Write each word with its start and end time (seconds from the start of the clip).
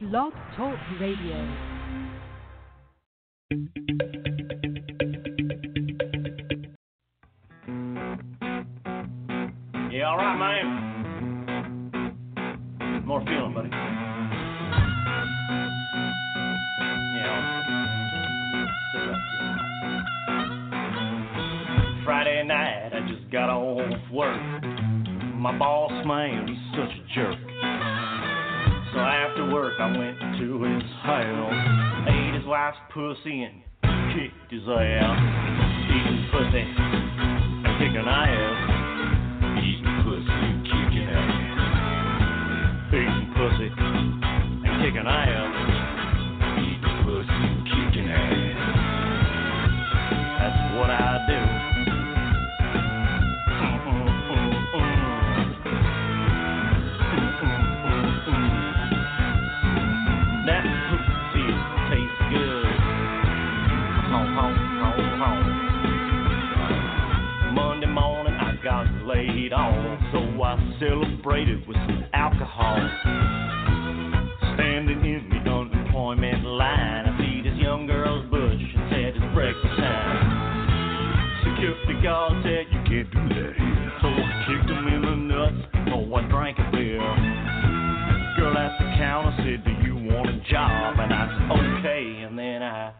Blog 0.00 0.32
Talk 0.56 0.78
Radio. 0.98 1.36
Yeah, 9.92 10.06
all 10.06 10.16
right, 10.16 10.38
man. 10.38 10.66
More 13.04 13.20
feeling, 13.26 13.52
buddy. 13.52 13.68
Yeah. 17.18 17.60
Friday 22.06 22.42
night, 22.46 22.92
I 22.94 23.00
just 23.06 23.30
got 23.30 23.50
off 23.50 24.10
work. 24.10 24.40
My 25.34 25.58
boss, 25.58 25.92
man, 26.06 26.48
he's 26.48 26.56
such 26.74 26.88
a 26.88 27.02
jerk. 27.14 27.39
Work, 29.60 29.78
I 29.78 29.94
went 29.94 30.18
to 30.38 30.62
his 30.62 30.82
house, 31.02 32.08
ate 32.08 32.34
his 32.34 32.46
wife's 32.46 32.78
pussy, 32.94 33.42
and 33.42 33.60
kicked 34.14 34.50
his 34.50 34.62
ass. 34.66 35.20
Eating 35.90 36.28
pussy 36.32 36.64
and 36.64 37.78
kicking 37.78 38.08
ass. 38.08 38.69
Laid 69.50 69.56
off, 69.56 70.00
so 70.12 70.42
I 70.42 70.76
celebrated 70.78 71.66
with 71.66 71.76
some 71.76 72.04
alcohol. 72.12 72.78
Standing 74.54 75.00
in 75.04 75.30
the 75.30 75.50
unemployment 75.50 76.44
line, 76.44 77.06
I 77.06 77.18
see 77.18 77.48
this 77.48 77.58
young 77.58 77.86
girl's 77.86 78.28
bush 78.30 78.42
and 78.42 78.90
said 78.90 79.16
it's 79.16 79.34
breakfast 79.34 79.76
time. 79.78 81.42
Security 81.44 82.02
guard 82.02 82.32
said 82.44 82.66
you 82.70 82.80
can't 82.86 83.10
do 83.10 83.22
that 83.34 83.54
here, 83.56 83.92
so 84.02 84.08
I 84.08 84.44
kicked 84.46 84.70
him 84.70 84.86
in 84.88 85.02
the 85.02 85.16
nuts. 85.16 85.66
Oh, 85.94 86.14
I 86.14 86.28
drank 86.28 86.58
a 86.58 86.70
beer. 86.70 87.00
Girl 88.36 88.56
at 88.56 88.78
the 88.78 88.84
counter 88.98 89.34
said, 89.38 89.64
Do 89.64 89.72
you 89.86 89.94
want 89.96 90.28
a 90.28 90.40
job? 90.50 90.96
And 90.98 91.12
I 91.12 91.26
said, 91.28 91.50
Okay. 91.58 92.22
And 92.22 92.38
then 92.38 92.62
I 92.62 92.92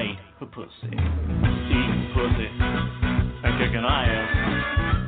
ate 0.00 0.18
her 0.38 0.46
pussy. 0.46 0.86
Eating 0.86 2.10
pussy 2.14 2.48
and 3.42 3.58
kicking 3.58 3.84
ass. 3.84 4.99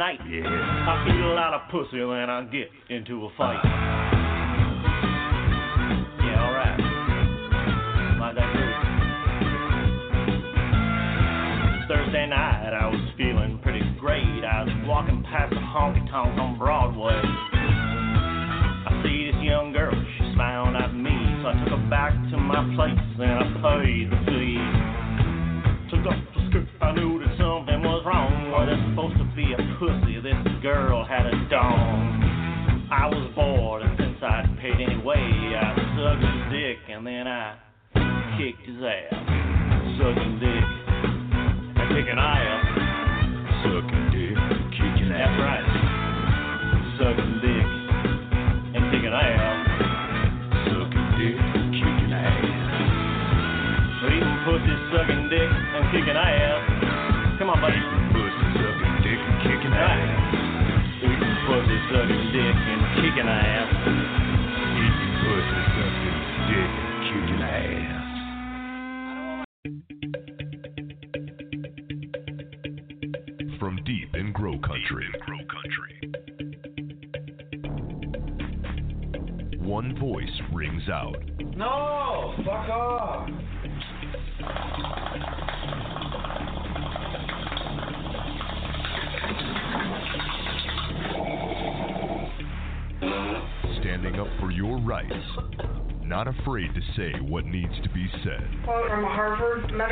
Night, 0.00 0.18
yeah. 0.30 0.48
I 0.48 1.04
eat 1.12 1.20
a 1.20 1.34
lot 1.36 1.52
of 1.52 1.68
pussy, 1.70 1.98
then 1.98 2.30
I 2.32 2.48
get 2.48 2.70
into 2.88 3.26
a 3.26 3.28
fight. 3.36 3.60
Yeah, 6.24 6.40
alright. 6.40 6.80
Like 8.16 8.34
that 8.34 8.48
groove. 8.56 8.80
Thursday 11.86 12.26
night, 12.32 12.72
I 12.72 12.88
was 12.88 13.12
feeling 13.18 13.60
pretty 13.62 13.84
great. 14.00 14.24
I 14.24 14.64
was 14.64 14.72
walking 14.88 15.22
past 15.28 15.50
the 15.52 15.60
honky 15.60 16.10
tonks 16.10 16.40
on 16.40 16.56
Broadway. 16.56 17.20
I 18.88 19.02
see 19.04 19.28
this 19.28 19.36
young 19.44 19.74
girl, 19.76 19.92
she 19.92 20.32
smiled 20.32 20.76
at 20.76 20.94
me, 20.94 21.12
so 21.44 21.48
I 21.52 21.60
took 21.60 21.76
her 21.76 21.90
back 21.90 22.14
to 22.30 22.38
my 22.38 22.64
place 22.74 22.96
and 23.20 23.36
I 23.36 23.52
paid 23.60 24.08
the 24.08 24.29
I 33.30 33.34
bored, 33.34 33.82
and 33.82 33.96
since 33.98 34.18
I'd 34.22 34.58
paid 34.60 34.80
anyway, 34.80 35.16
I 35.16 35.74
sucked 35.96 36.22
his 36.22 36.52
dick, 36.52 36.78
and 36.88 37.06
then 37.06 37.26
I 37.26 37.56
kicked 38.38 38.66
his 38.66 38.82
ass. 38.82 39.12
Sucking 39.98 40.38
dick, 40.40 40.64
and 41.76 41.88
kicking 41.94 42.18
ass. 42.18 42.64
Sucking 42.66 42.79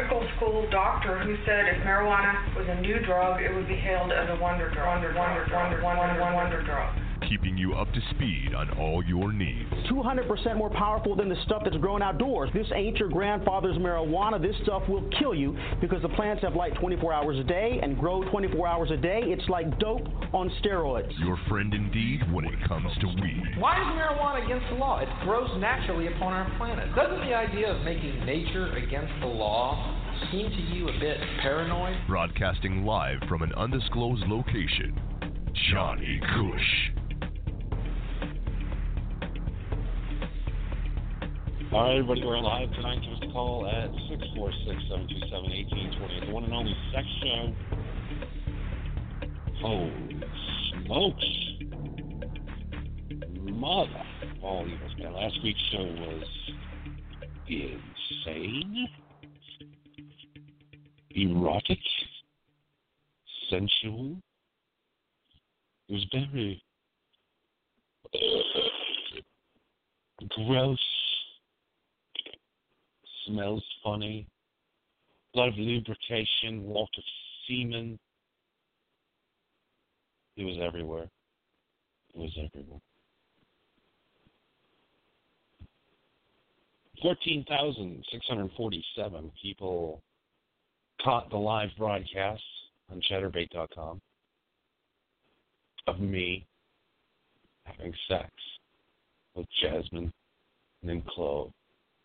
Medical 0.08 0.36
School 0.36 0.66
doctor 0.70 1.18
who 1.18 1.36
said 1.44 1.68
if 1.68 1.84
marijuana 1.84 2.56
was 2.56 2.66
a 2.66 2.80
new 2.80 2.98
drug, 3.04 3.42
it 3.42 3.52
would 3.52 3.68
be 3.68 3.76
hailed 3.76 4.10
as 4.10 4.26
a 4.30 4.40
wonder 4.40 4.70
drug. 4.70 5.02
Wonder, 5.02 5.14
wonder, 5.14 5.44
wonder, 5.52 5.82
wonder, 5.82 6.20
wonder, 6.20 6.34
wonder 6.34 6.62
drug. 6.64 6.98
Keeping 7.28 7.58
you 7.58 7.74
up 7.74 7.92
to 7.92 8.00
speed 8.14 8.54
on 8.54 8.70
all 8.78 9.04
your 9.04 9.32
needs. 9.32 9.68
200% 9.90 10.56
more 10.56 10.70
powerful 10.70 11.14
than 11.14 11.28
the 11.28 11.36
stuff 11.44 11.62
that's 11.62 11.76
grown 11.76 12.00
outdoors. 12.00 12.48
This 12.54 12.66
ain't 12.74 12.96
your 12.96 13.10
grandfather's 13.10 13.76
marijuana. 13.76 14.40
This 14.40 14.54
stuff 14.62 14.88
will 14.88 15.06
kill 15.18 15.34
you 15.34 15.54
because 15.80 16.00
the 16.00 16.08
plants 16.10 16.42
have 16.42 16.54
light 16.54 16.74
24 16.80 17.12
hours 17.12 17.38
a 17.38 17.44
day 17.44 17.80
and 17.82 17.98
grow 17.98 18.22
24 18.30 18.66
hours 18.66 18.90
a 18.90 18.96
day. 18.96 19.20
It's 19.24 19.46
like 19.50 19.78
dope 19.78 20.06
on 20.32 20.50
steroids. 20.62 21.12
Your 21.18 21.38
friend 21.48 21.74
indeed 21.74 22.20
when 22.32 22.46
it 22.46 22.56
comes 22.66 22.90
to 23.00 23.06
weed. 23.20 23.42
Why 23.58 23.76
is 23.76 23.86
marijuana 23.98 24.44
against 24.46 24.66
the 24.70 24.76
law? 24.76 25.00
It 25.00 25.08
grows 25.24 25.50
naturally 25.60 26.06
upon 26.06 26.32
our 26.32 26.56
planet. 26.56 26.94
Doesn't 26.94 27.20
the 27.20 27.34
idea 27.34 27.74
of 27.74 27.84
making 27.84 28.24
nature 28.24 28.72
against 28.76 29.12
the 29.20 29.26
law 29.26 29.97
seem 30.30 30.50
to 30.50 30.60
you 30.74 30.88
a 30.88 30.92
bit 30.98 31.18
paranoid? 31.40 31.96
Broadcasting 32.06 32.84
live 32.84 33.18
from 33.28 33.40
an 33.42 33.52
undisclosed 33.54 34.24
location. 34.26 35.00
Johnny 35.70 36.20
Cush. 36.20 36.90
All 41.72 41.82
right, 41.82 41.98
everybody, 41.98 42.24
we're 42.24 42.40
live 42.40 42.70
tonight. 42.72 43.00
Give 43.02 43.12
us 43.12 43.20
a 43.22 43.28
call 43.32 43.66
at 43.66 43.90
646-727-1820. 43.90 46.26
The 46.26 46.32
one 46.32 46.44
and 46.44 46.52
only 46.52 46.76
sex 46.94 47.06
show. 47.22 47.54
Holy 49.60 50.20
smokes. 50.84 51.24
Mother 53.42 54.02
of 54.22 54.44
all 54.44 54.66
evils, 54.66 54.94
man. 54.98 55.14
Last 55.14 55.38
week's 55.42 55.60
show 55.72 55.84
was 55.84 56.24
insane, 57.48 58.88
erotic, 61.22 61.78
sensual. 63.50 64.16
It 65.88 65.94
was 65.94 66.06
very 66.12 66.62
uh, 68.14 68.18
gross 70.28 70.78
smells 73.26 73.64
funny. 73.84 74.26
A 75.34 75.38
lot 75.38 75.48
of 75.48 75.54
lubrication, 75.56 76.66
a 76.66 76.72
lot 76.72 76.88
of 76.96 77.04
semen. 77.46 77.98
It 80.36 80.44
was 80.44 80.56
everywhere. 80.62 81.10
It 82.14 82.20
was 82.20 82.30
everywhere. 82.36 82.80
14,647 87.02 89.32
people 89.40 90.02
caught 91.02 91.30
the 91.30 91.36
live 91.36 91.70
broadcast 91.78 92.42
on 92.90 93.00
chaturbate.com 93.10 94.00
of 95.86 96.00
me 96.00 96.46
having 97.64 97.94
sex 98.08 98.30
with 99.34 99.46
Jasmine 99.62 100.12
Nicole. 100.82 101.52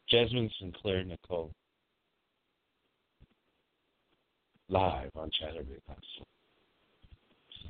Jasmine 0.09 0.49
Sinclair 0.59 1.03
Nicole. 1.03 1.51
Live 4.69 5.09
on 5.15 5.29
chaturbate.com. 5.29 6.25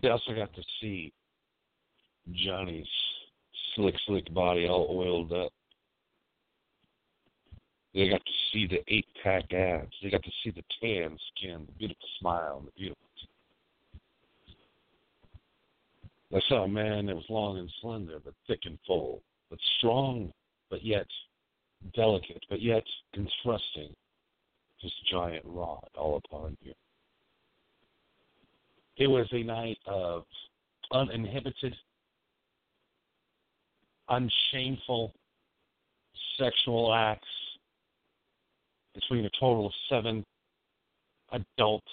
They 0.01 0.09
also 0.09 0.33
got 0.35 0.53
to 0.53 0.61
see 0.81 1.13
Johnny's 2.33 2.87
slick, 3.75 3.95
slick 4.05 4.31
body 4.33 4.67
all 4.67 4.87
oiled 4.89 5.31
up. 5.31 5.51
They 7.93 8.09
got 8.09 8.23
to 8.25 8.31
see 8.53 8.67
the 8.67 8.83
eight 8.87 9.07
pack 9.23 9.51
abs. 9.53 9.91
They 10.01 10.09
got 10.09 10.23
to 10.23 10.31
see 10.43 10.51
the 10.51 10.63
tan 10.81 11.17
skin, 11.35 11.65
the 11.65 11.71
beautiful 11.73 12.07
smile, 12.19 12.57
and 12.59 12.67
the 12.67 12.71
beautiful 12.77 13.07
teeth. 13.19 13.29
I 16.35 16.39
saw 16.47 16.63
a 16.63 16.67
man 16.67 17.07
that 17.07 17.15
was 17.15 17.25
long 17.29 17.57
and 17.57 17.69
slender, 17.81 18.19
but 18.23 18.33
thick 18.47 18.61
and 18.65 18.77
full, 18.87 19.21
but 19.49 19.59
strong, 19.77 20.31
but 20.69 20.83
yet 20.83 21.07
delicate, 21.95 22.43
but 22.49 22.61
yet 22.61 22.83
entrusting 23.15 23.93
his 24.79 24.91
giant 25.11 25.45
rod 25.45 25.89
all 25.97 26.21
upon 26.25 26.57
you. 26.61 26.73
It 28.97 29.07
was 29.07 29.27
a 29.31 29.43
night 29.43 29.79
of 29.85 30.25
uninhibited, 30.91 31.75
unshameful 34.09 35.13
sexual 36.37 36.93
acts 36.93 37.27
between 38.93 39.25
a 39.25 39.29
total 39.39 39.67
of 39.67 39.73
seven 39.89 40.25
adult 41.31 41.83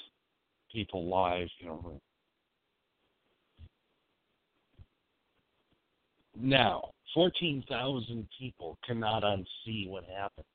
people 0.73 1.09
live 1.09 1.49
in 1.61 1.69
a 1.69 1.73
room. 1.73 2.01
Now, 6.39 6.91
14,000 7.15 8.29
people 8.39 8.79
cannot 8.87 9.23
unsee 9.23 9.89
what 9.89 10.05
happened. 10.05 10.47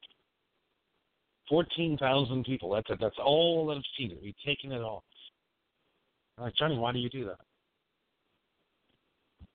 14,000 1.49 2.43
people, 2.43 2.71
that's 2.71 2.89
it. 2.89 2.97
That's 2.99 3.17
all 3.23 3.67
that 3.67 3.75
have 3.75 3.83
seen 3.97 4.11
it. 4.11 4.19
We've 4.21 4.33
taken 4.45 4.71
it 4.71 4.81
off. 4.81 5.03
I'm 6.37 6.45
like, 6.45 6.55
Johnny, 6.55 6.77
why 6.77 6.91
do 6.91 6.99
you 6.99 7.09
do 7.09 7.25
that? 7.25 7.39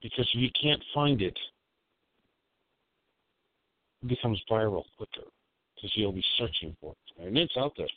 Because 0.00 0.28
if 0.32 0.40
you 0.40 0.50
can't 0.60 0.82
find 0.94 1.20
it, 1.20 1.36
it 4.02 4.08
becomes 4.08 4.40
viral 4.50 4.84
quicker 4.96 5.26
because 5.80 5.96
you'll 5.96 6.12
be 6.12 6.24
searching 6.38 6.76
for 6.80 6.92
it. 6.92 7.26
And 7.26 7.36
it's 7.38 7.56
out 7.56 7.72
there. 7.76 7.88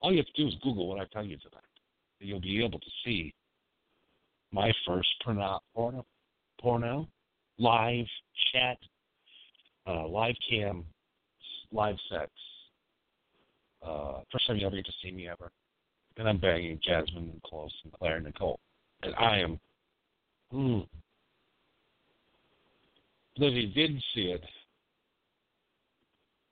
All 0.00 0.10
you 0.10 0.18
have 0.18 0.26
to 0.26 0.42
do 0.42 0.48
is 0.48 0.54
Google 0.62 0.88
what 0.88 1.00
I 1.00 1.04
tell 1.12 1.24
you 1.24 1.36
tonight. 1.38 1.62
You'll 2.20 2.40
be 2.40 2.64
able 2.64 2.78
to 2.78 2.90
see 3.04 3.34
my 4.52 4.72
first 4.86 5.08
porno, 5.24 5.60
porno, 5.74 6.04
porno 6.60 7.08
live 7.58 8.06
chat, 8.52 8.78
uh, 9.86 10.06
live 10.06 10.34
cam, 10.48 10.84
live 11.72 11.96
sex. 12.10 12.30
Uh, 13.84 14.20
first 14.30 14.46
time 14.46 14.56
you'll 14.56 14.66
ever 14.66 14.76
get 14.76 14.86
to 14.86 14.92
see 15.02 15.10
me 15.10 15.28
ever. 15.28 15.50
And 16.16 16.28
I'm 16.28 16.38
banging 16.38 16.78
Jasmine 16.84 17.30
and 17.30 17.42
Close 17.42 17.72
and 17.84 17.92
Claire 17.94 18.16
and 18.16 18.26
Nicole. 18.26 18.60
And 19.02 19.14
I 19.16 19.38
am, 19.38 19.58
hmm. 20.50 20.80
If 23.36 23.54
you 23.54 23.68
didn't 23.68 24.02
see 24.14 24.26
it, 24.26 24.44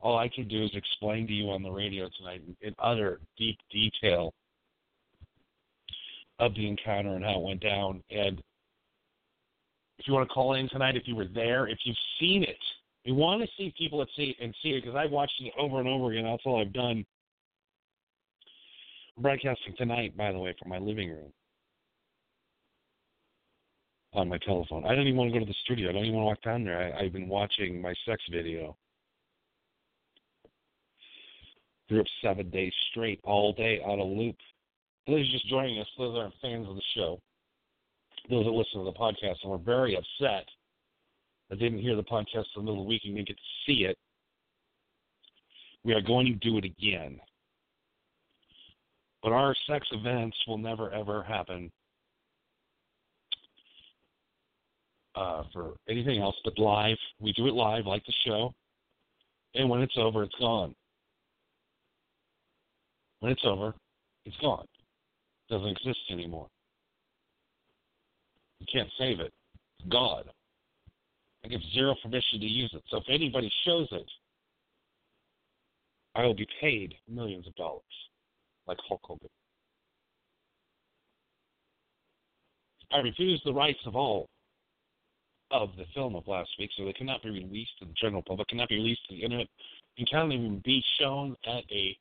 all 0.01 0.17
I 0.17 0.29
can 0.29 0.49
do 0.49 0.65
is 0.65 0.71
explain 0.75 1.27
to 1.27 1.33
you 1.33 1.51
on 1.51 1.63
the 1.63 1.71
radio 1.71 2.09
tonight 2.19 2.43
in 2.63 2.75
utter 2.79 3.21
deep 3.37 3.59
detail 3.71 4.33
of 6.39 6.55
the 6.55 6.67
encounter 6.67 7.17
and 7.17 7.25
how 7.25 7.39
it 7.39 7.43
went 7.43 7.61
down. 7.61 8.03
And 8.11 8.43
if 9.99 10.09
you 10.09 10.15
want 10.15 10.27
to 10.27 10.33
call 10.33 10.55
in 10.55 10.71
tonight, 10.71 10.97
if 10.97 11.07
you 11.07 11.15
were 11.15 11.29
there, 11.35 11.69
if 11.69 11.79
you've 11.85 11.97
seen 12.19 12.43
it, 12.43 12.57
we 13.05 13.13
want 13.13 13.43
to 13.43 13.49
see 13.59 13.75
people 13.77 13.99
that 13.99 14.09
see 14.17 14.35
and 14.41 14.55
see 14.63 14.71
it 14.71 14.83
because 14.83 14.97
I've 14.97 15.11
watched 15.11 15.41
it 15.41 15.53
over 15.59 15.81
and 15.81 15.89
over 15.89 16.13
again. 16.13 16.25
That's 16.25 16.43
all 16.47 16.61
I've 16.61 16.73
done. 16.73 17.05
I'm 19.17 19.23
broadcasting 19.23 19.75
tonight, 19.77 20.17
by 20.17 20.33
the 20.33 20.39
way, 20.39 20.55
from 20.59 20.71
my 20.71 20.79
living 20.79 21.11
room 21.11 21.33
on 24.13 24.29
my 24.29 24.39
telephone. 24.39 24.85
I 24.85 24.95
don't 24.95 25.07
even 25.07 25.17
want 25.17 25.33
to 25.33 25.39
go 25.39 25.45
to 25.45 25.51
the 25.51 25.57
studio. 25.65 25.89
I 25.89 25.93
don't 25.93 26.05
even 26.05 26.17
want 26.17 26.25
to 26.25 26.27
walk 26.27 26.55
down 26.55 26.65
there. 26.65 26.95
I, 26.95 27.05
I've 27.05 27.13
been 27.13 27.29
watching 27.29 27.81
my 27.81 27.95
sex 28.07 28.23
video 28.31 28.77
through 31.89 32.05
seven 32.23 32.51
days 32.51 32.73
straight, 32.91 33.21
all 33.25 33.53
day 33.53 33.81
on 33.85 33.99
a 33.99 34.05
loop. 34.05 34.37
Those 35.07 35.31
just 35.31 35.49
joining 35.49 35.81
us, 35.81 35.87
those 35.99 36.17
aren't 36.17 36.35
fans 36.41 36.69
of 36.69 36.77
the 36.77 36.83
show, 36.95 37.21
those 38.29 38.45
that 38.45 38.51
listen 38.51 38.81
to 38.81 38.85
the 38.85 38.93
podcast 38.93 39.37
and 39.43 39.51
were 39.51 39.59
very 39.59 39.97
upset 39.97 40.47
that 41.49 41.59
didn't 41.59 41.81
hear 41.81 41.97
the 41.97 42.03
podcast 42.03 42.47
for 42.55 42.61
the 42.61 42.63
middle 42.63 42.81
of 42.81 42.85
the 42.85 42.89
week 42.89 43.03
and 43.05 43.17
didn't 43.17 43.29
get 43.29 43.37
to 43.37 43.43
see 43.67 43.85
it. 43.85 43.99
We 45.85 45.95
are 45.95 46.01
going 46.01 46.27
to 46.27 46.35
do 46.35 46.59
it 46.59 46.65
again. 46.65 47.19
But 49.23 49.33
our 49.33 49.55
sex 49.69 49.87
events 49.93 50.37
will 50.47 50.59
never 50.59 50.91
ever 50.93 51.23
happen 51.23 51.71
uh, 55.15 55.45
for 55.53 55.75
anything 55.89 56.21
else 56.21 56.37
but 56.45 56.59
live. 56.59 56.97
We 57.21 57.33
do 57.33 57.47
it 57.47 57.55
live, 57.55 57.87
like 57.87 58.05
the 58.07 58.13
show. 58.25 58.53
And 59.55 59.69
when 59.69 59.81
it's 59.81 59.97
over, 59.97 60.23
it's 60.23 60.35
gone. 60.39 60.75
When 63.21 63.33
it's 63.33 63.45
over, 63.45 63.75
it's 64.25 64.37
gone. 64.39 64.67
It 65.49 65.53
doesn't 65.53 65.69
exist 65.69 65.99
anymore. 66.11 66.47
You 68.61 68.67
can't 68.73 68.89
save 68.99 69.21
it. 69.21 69.33
It's 69.79 69.89
gone. 69.89 70.25
I 71.45 71.49
give 71.49 71.61
zero 71.75 71.95
permission 72.03 72.41
to 72.41 72.47
use 72.47 72.71
it. 72.75 72.83
So 72.91 72.99
if 72.99 73.05
anybody 73.09 73.51
shows 73.65 73.89
it, 73.93 74.11
I 76.15 76.23
will 76.23 76.35
be 76.35 76.47
paid 76.61 76.95
millions 77.09 77.47
of 77.47 77.55
dollars, 77.55 77.83
like 78.67 78.79
Hulk 78.87 79.01
Hogan. 79.03 79.29
I 82.93 82.99
refuse 82.99 83.41
the 83.45 83.55
rights 83.55 83.79
of 83.87 83.95
all 83.95 84.29
of 85.51 85.71
the 85.77 85.85
film 85.95 86.15
of 86.15 86.27
last 86.29 86.51
week, 86.59 86.71
so 86.77 86.85
they 86.85 86.93
cannot 86.93 87.23
be 87.23 87.31
released 87.31 87.73
to 87.81 87.85
the 87.87 87.93
general 88.01 88.23
public, 88.23 88.49
cannot 88.49 88.69
be 88.69 88.77
released 88.77 89.07
to 89.09 89.15
the 89.15 89.23
internet, 89.23 89.47
and 89.99 90.09
cannot 90.09 90.33
even 90.33 90.61
be 90.65 90.83
shown 90.99 91.37
at 91.47 91.65
a 91.71 91.97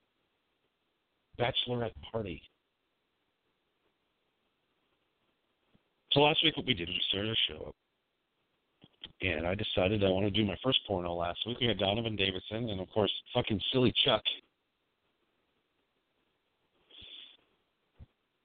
bachelorette 1.39 1.93
party. 2.11 2.41
So 6.13 6.21
last 6.21 6.43
week 6.43 6.57
what 6.57 6.65
we 6.65 6.73
did 6.73 6.89
was 6.89 6.95
we 6.95 7.03
started 7.09 7.31
a 7.31 7.51
show 7.51 7.73
and 9.21 9.45
I 9.45 9.55
decided 9.55 10.03
I 10.03 10.09
want 10.09 10.25
to 10.25 10.31
do 10.31 10.45
my 10.45 10.57
first 10.63 10.79
porno 10.87 11.13
last 11.13 11.39
week. 11.45 11.59
We 11.59 11.67
had 11.67 11.77
Donovan 11.77 12.15
Davidson 12.15 12.69
and 12.69 12.79
of 12.79 12.89
course 12.89 13.11
fucking 13.33 13.59
silly 13.71 13.93
Chuck. 14.05 14.23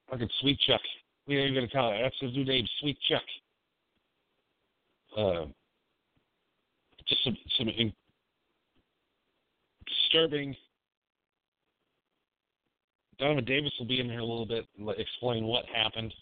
Fucking 0.09 0.29
sweet 0.41 0.59
Chuck. 0.67 0.81
We 1.27 1.37
ain't 1.37 1.51
even 1.51 1.63
gonna 1.63 1.71
call 1.71 1.93
it. 1.93 2.01
That's 2.01 2.15
his 2.19 2.33
new 2.33 2.45
name, 2.45 2.67
Sweet 2.79 2.97
Chuck. 3.09 3.23
Uh, 5.15 5.45
just 7.07 7.23
some 7.23 7.37
some 7.57 7.69
in, 7.69 7.93
disturbing. 9.87 10.55
Donovan 13.17 13.45
Davis 13.45 13.71
will 13.79 13.85
be 13.85 14.01
in 14.01 14.09
here 14.09 14.19
a 14.19 14.25
little 14.25 14.45
bit 14.45 14.65
and 14.77 14.89
explain 14.97 15.45
what 15.45 15.65
happened. 15.73 16.13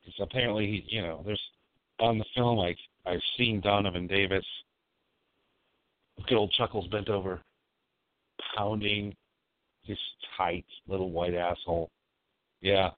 Because 0.00 0.18
apparently, 0.20 0.66
he, 0.66 0.96
you 0.96 1.02
know, 1.02 1.22
there's 1.24 1.40
on 2.00 2.18
the 2.18 2.24
film, 2.34 2.56
like 2.56 2.78
I've 3.06 3.20
seen 3.38 3.60
Donovan 3.60 4.08
Davis, 4.08 4.44
good 6.26 6.36
old 6.36 6.52
Chuckles 6.52 6.88
bent 6.88 7.08
over, 7.08 7.40
pounding 8.56 9.14
his 9.82 9.98
tight 10.36 10.64
little 10.88 11.12
white 11.12 11.34
asshole. 11.34 11.90
Yeah, 12.60 12.90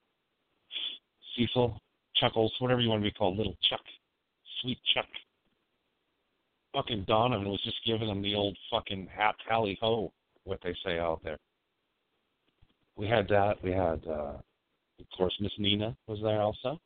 Cecil, 1.35 1.79
Chuckles, 2.15 2.53
whatever 2.59 2.81
you 2.81 2.89
want 2.89 3.01
to 3.01 3.09
be 3.09 3.13
called, 3.13 3.37
little 3.37 3.57
Chuck, 3.69 3.81
sweet 4.61 4.79
Chuck. 4.93 5.07
Fucking 6.73 7.05
Donovan 7.07 7.49
was 7.49 7.61
just 7.63 7.77
giving 7.85 8.09
him 8.09 8.21
the 8.21 8.35
old 8.35 8.57
fucking 8.69 9.07
hat 9.15 9.35
tally 9.47 9.77
ho, 9.81 10.11
what 10.43 10.59
they 10.63 10.75
say 10.85 10.99
out 10.99 11.21
there. 11.23 11.37
We 12.95 13.07
had 13.07 13.27
that. 13.29 13.61
We 13.63 13.71
had, 13.71 14.01
uh, 14.07 14.37
of 14.99 15.05
course, 15.17 15.33
Miss 15.39 15.51
Nina 15.57 15.95
was 16.07 16.19
there 16.21 16.41
also. 16.41 16.79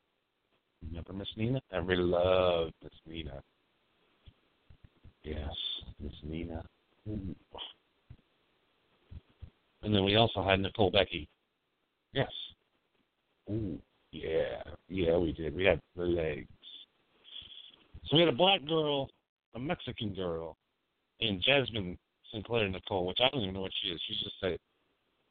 Remember 0.87 1.13
Miss 1.13 1.27
Nina? 1.35 1.61
I 1.71 1.77
really 1.77 2.03
loved 2.03 2.73
Miss 2.83 2.93
Nina. 3.05 3.43
Yes, 5.23 5.53
Miss 6.01 6.13
Nina. 6.23 6.63
And 7.05 7.35
then 9.83 10.03
we 10.03 10.15
also 10.15 10.43
had 10.43 10.59
Nicole 10.59 10.91
Becky. 10.91 11.27
Yes. 12.13 12.31
Ooh, 13.49 13.79
yeah, 14.11 14.63
yeah, 14.87 15.17
we 15.17 15.31
did. 15.33 15.55
We 15.55 15.65
had 15.65 15.79
the 15.95 16.03
legs. 16.03 16.47
So 18.05 18.17
we 18.17 18.21
had 18.21 18.29
a 18.29 18.37
black 18.37 18.65
girl, 18.65 19.09
a 19.55 19.59
Mexican 19.59 20.13
girl, 20.13 20.57
and 21.21 21.41
Jasmine 21.43 21.97
Sinclair 22.31 22.67
Nicole, 22.69 23.05
which 23.05 23.19
I 23.21 23.29
don't 23.29 23.41
even 23.41 23.53
know 23.53 23.61
what 23.61 23.71
she 23.81 23.89
is. 23.89 24.01
She's 24.07 24.19
just 24.19 24.43
a 24.43 24.57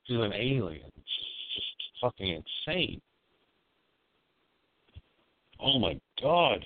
she's 0.07 0.17
an 0.17 0.33
alien. 0.33 0.91
She's 0.95 1.55
just 1.55 2.01
fucking 2.01 2.43
insane. 2.67 3.01
Oh 5.61 5.79
my 5.79 5.99
god. 6.23 6.65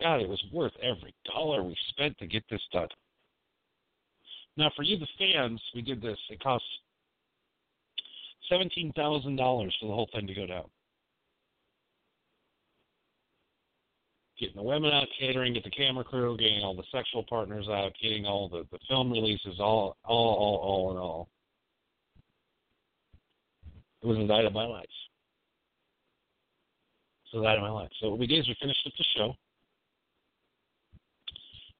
God, 0.00 0.20
it 0.20 0.28
was 0.28 0.42
worth 0.52 0.74
every 0.82 1.14
dollar 1.24 1.62
we 1.62 1.76
spent 1.88 2.18
to 2.18 2.26
get 2.26 2.44
this 2.50 2.60
done. 2.72 2.88
Now, 4.56 4.70
for 4.76 4.82
you, 4.82 4.98
the 4.98 5.06
fans, 5.18 5.60
we 5.74 5.82
did 5.82 6.00
this. 6.00 6.18
It 6.30 6.40
cost 6.40 6.64
seventeen 8.48 8.92
thousand 8.92 9.36
dollars 9.36 9.74
for 9.80 9.86
the 9.86 9.94
whole 9.94 10.08
thing 10.12 10.26
to 10.26 10.34
go 10.34 10.46
down. 10.46 10.64
Getting 14.38 14.56
the 14.56 14.62
women 14.62 14.92
out, 14.92 15.08
catering, 15.18 15.54
get 15.54 15.64
the 15.64 15.70
camera 15.70 16.04
crew, 16.04 16.36
getting 16.36 16.62
all 16.62 16.76
the 16.76 16.82
sexual 16.92 17.24
partners 17.26 17.68
out, 17.70 17.92
getting 18.02 18.26
all 18.26 18.50
the, 18.50 18.66
the 18.70 18.78
film 18.86 19.10
releases, 19.10 19.58
all, 19.58 19.96
all, 20.04 20.34
all, 20.34 20.56
all 20.56 20.90
in 20.90 20.98
all. 20.98 21.28
It 24.02 24.06
was 24.06 24.18
the 24.18 24.24
night 24.24 24.44
of 24.44 24.52
my 24.52 24.66
life. 24.66 24.84
So 27.32 27.38
the 27.38 27.44
night 27.44 27.56
of 27.56 27.62
my 27.62 27.70
life. 27.70 27.88
So 27.98 28.10
what 28.10 28.18
we 28.18 28.26
did 28.26 28.40
is 28.40 28.48
we 28.48 28.56
finished 28.60 28.86
up 28.86 28.92
the 28.98 29.04
show, 29.16 29.34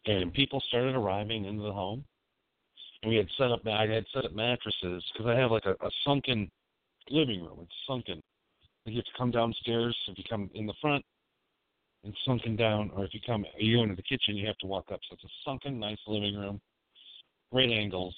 and 0.07 0.33
people 0.33 0.63
started 0.69 0.95
arriving 0.95 1.45
into 1.45 1.63
the 1.63 1.73
home 1.73 2.05
we 3.07 3.17
had 3.17 3.29
set 3.39 3.53
up 3.53 3.67
I 3.67 3.87
had 3.87 4.05
set 4.13 4.25
up 4.25 4.35
mattresses 4.35 5.05
because 5.13 5.27
I 5.27 5.39
have 5.39 5.51
like 5.51 5.65
a, 5.67 5.73
a 5.73 5.91
sunken 6.05 6.51
living 7.11 7.43
room. 7.43 7.61
It's 7.63 7.73
sunken. 7.87 8.23
You 8.85 8.97
have 8.97 9.05
to 9.05 9.19
come 9.19 9.31
downstairs 9.31 9.97
if 10.09 10.19
you 10.19 10.25
come 10.29 10.51
in 10.55 10.67
the 10.67 10.75
front 10.81 11.05
and 12.05 12.15
sunken 12.25 12.57
down, 12.57 12.91
or 12.95 13.05
if 13.05 13.15
you 13.15 13.21
come 13.27 13.45
you 13.59 13.77
go 13.77 13.83
into 13.83 13.97
the 13.97 14.03
kitchen, 14.03 14.37
you 14.37 14.47
have 14.47 14.59
to 14.59 14.67
walk 14.67 14.87
up. 14.93 15.01
So 15.09 15.15
it's 15.15 15.25
a 15.25 15.29
sunken, 15.45 15.79
nice 15.79 15.99
living 16.07 16.37
room, 16.37 16.61
great 17.53 17.71
angles, 17.71 18.15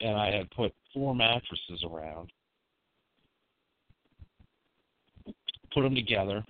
and 0.00 0.16
I 0.16 0.30
had 0.30 0.50
put 0.50 0.72
four 0.94 1.14
mattresses 1.14 1.84
around, 1.84 2.30
put 5.72 5.82
them 5.82 5.94
together, 5.94 6.44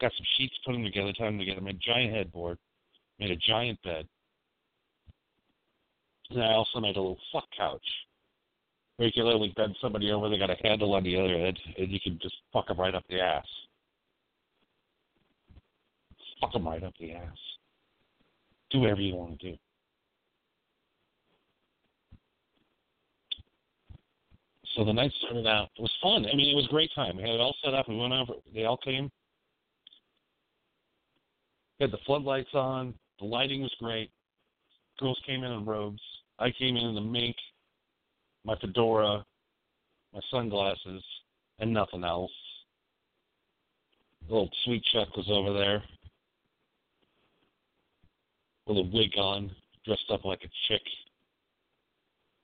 got 0.00 0.12
some 0.16 0.26
sheets, 0.36 0.54
put 0.64 0.72
them 0.72 0.84
together, 0.84 1.12
tied 1.12 1.26
them 1.26 1.38
together, 1.38 1.60
made 1.60 1.76
a 1.76 1.78
giant 1.78 2.14
headboard, 2.14 2.58
made 3.18 3.32
a 3.32 3.36
giant 3.36 3.82
bed, 3.82 4.06
and 6.30 6.42
I 6.42 6.52
also 6.52 6.80
made 6.80 6.96
a 6.96 7.00
little 7.00 7.18
fuck 7.32 7.44
couch 7.56 7.82
where 8.96 9.06
you 9.06 9.12
can 9.12 9.24
literally 9.24 9.52
bend 9.56 9.76
somebody 9.80 10.10
over. 10.10 10.28
They 10.28 10.38
got 10.38 10.50
a 10.50 10.56
handle 10.62 10.94
on 10.94 11.04
the 11.04 11.16
other 11.16 11.34
end, 11.34 11.58
and 11.78 11.90
you 11.90 12.00
can 12.00 12.18
just 12.22 12.34
fuck 12.52 12.68
them 12.68 12.80
right 12.80 12.94
up 12.94 13.04
the 13.08 13.20
ass. 13.20 13.46
Fuck 16.40 16.52
them 16.52 16.66
right 16.66 16.82
up 16.82 16.94
the 16.98 17.12
ass. 17.12 17.36
Do 18.70 18.80
whatever 18.80 19.00
you 19.00 19.14
want 19.14 19.38
to 19.40 19.52
do. 19.52 19.58
So 24.74 24.84
the 24.84 24.92
night 24.92 25.12
started 25.22 25.46
out. 25.46 25.70
It 25.78 25.82
was 25.82 25.92
fun. 26.02 26.26
I 26.30 26.36
mean, 26.36 26.50
it 26.50 26.54
was 26.54 26.66
a 26.66 26.72
great 26.72 26.90
time. 26.94 27.16
We 27.16 27.22
had 27.22 27.32
it 27.32 27.40
all 27.40 27.56
set 27.64 27.72
up. 27.72 27.88
We 27.88 27.96
went 27.96 28.12
over. 28.12 28.34
They 28.52 28.64
all 28.64 28.76
came. 28.76 29.10
We 31.78 31.84
had 31.84 31.90
the 31.90 31.98
floodlights 32.04 32.52
on. 32.52 32.92
The 33.18 33.24
lighting 33.24 33.62
was 33.62 33.74
great. 33.80 34.10
Girls 34.98 35.18
came 35.26 35.44
in 35.44 35.52
in 35.52 35.64
robes. 35.64 36.00
I 36.38 36.50
came 36.50 36.76
in 36.76 36.86
in 36.86 36.94
the 36.94 37.00
mink, 37.00 37.36
my 38.44 38.56
fedora, 38.60 39.24
my 40.12 40.20
sunglasses, 40.30 41.02
and 41.58 41.72
nothing 41.72 42.04
else. 42.04 42.30
little 44.28 44.50
sweet 44.64 44.82
Chuck 44.92 45.16
was 45.16 45.26
over 45.30 45.52
there 45.52 45.82
with 48.66 48.78
a 48.78 48.90
wig 48.92 49.16
on, 49.16 49.50
dressed 49.84 50.10
up 50.12 50.24
like 50.24 50.42
a 50.42 50.50
chick. 50.68 50.82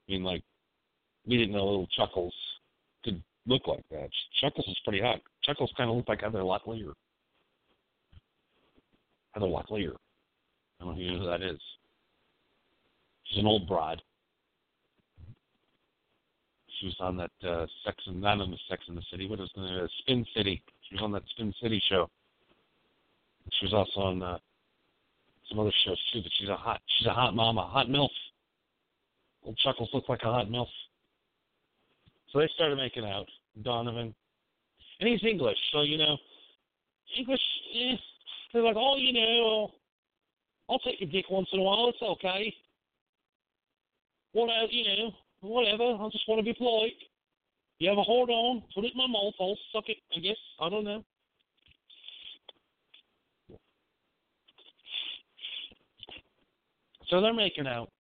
I 0.09 0.13
mean, 0.13 0.25
like, 0.25 0.43
we 1.27 1.37
didn't 1.37 1.53
know 1.53 1.65
little 1.65 1.89
Chuckles 1.89 2.35
could 3.05 3.23
look 3.47 3.67
like 3.67 3.85
that. 3.91 4.09
Chuckles 4.41 4.67
is 4.69 4.79
pretty 4.85 5.01
hot. 5.01 5.21
Chuckles 5.43 5.73
kind 5.77 5.91
of 5.91 5.97
looked 5.97 6.09
like 6.09 6.23
Heather 6.23 6.41
Locklear. 6.41 6.93
Heather 9.33 9.47
Locklear. 9.47 9.95
I 10.81 10.85
don't 10.85 10.99
know 10.99 11.19
who 11.19 11.27
that 11.27 11.43
is. 11.43 11.61
She's 13.33 13.41
an 13.41 13.47
old 13.47 13.67
broad. 13.67 14.03
She 16.79 16.87
was 16.87 16.97
on 17.01 17.17
that 17.17 17.31
uh, 17.49 17.67
Sex 17.85 17.97
and 18.07 18.21
not 18.21 18.41
on 18.41 18.51
the 18.51 18.59
Sex 18.69 18.83
in 18.89 18.95
the 18.95 19.03
City. 19.11 19.27
What 19.27 19.41
is 19.41 19.51
the 19.55 19.85
uh, 19.85 19.87
Spin 20.01 20.27
City? 20.37 20.63
She 20.89 20.97
was 20.97 21.03
on 21.03 21.13
that 21.13 21.23
Spin 21.31 21.55
City 21.63 21.83
show. 21.89 22.11
She 23.59 23.67
was 23.67 23.73
also 23.73 24.01
on 24.01 24.23
uh, 24.23 24.39
some 25.49 25.61
other 25.61 25.73
shows 25.85 25.99
too. 26.13 26.21
But 26.23 26.33
she's 26.39 26.49
a 26.49 26.57
hot, 26.57 26.81
she's 26.99 27.07
a 27.07 27.13
hot 27.13 27.35
mama, 27.35 27.63
hot 27.63 27.87
milf. 27.87 28.11
Old 29.45 29.57
Chuckles 29.59 29.89
look 29.95 30.09
like 30.09 30.23
a 30.23 30.33
hot 30.33 30.49
milf. 30.49 30.67
So 32.33 32.39
they 32.39 32.49
started 32.55 32.77
making 32.77 33.05
out. 33.05 33.27
Donovan, 33.63 34.15
and 35.01 35.09
he's 35.09 35.23
English, 35.25 35.59
so 35.73 35.83
you 35.83 35.99
know, 35.99 36.17
English. 37.19 37.41
Eh, 37.75 37.97
they're 38.53 38.63
like, 38.63 38.77
oh, 38.79 38.97
you 38.97 39.13
know, 39.13 39.71
I'll 40.71 40.79
take 40.79 41.03
a 41.03 41.07
dick 41.07 41.27
once 41.31 41.49
in 41.53 41.61
a 41.61 41.63
while. 41.63 41.91
It's 41.91 42.01
okay 42.01 42.55
whatever, 44.33 44.67
you 44.71 44.85
know, 44.85 45.13
whatever. 45.41 45.85
I 45.85 46.09
just 46.11 46.29
want 46.29 46.39
to 46.39 46.45
be 46.45 46.55
polite. 46.55 46.93
You 47.79 47.89
have 47.89 47.99
a 47.99 48.03
hold 48.03 48.31
on, 48.31 48.63
put 48.75 48.85
it 48.85 48.93
in 48.93 48.97
my 48.97 49.07
mouth, 49.07 49.35
I'll 49.41 49.59
suck 49.73 49.89
it, 49.89 49.97
I 50.17 50.21
guess. 50.21 50.37
I 50.61 50.69
don't 50.69 50.85
know. 50.85 51.05
So 57.09 57.21
they're 57.21 57.35
making 57.35 57.67
out. 57.67 57.91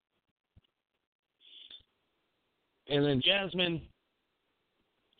And 2.89 3.05
then 3.05 3.21
Jasmine 3.25 3.83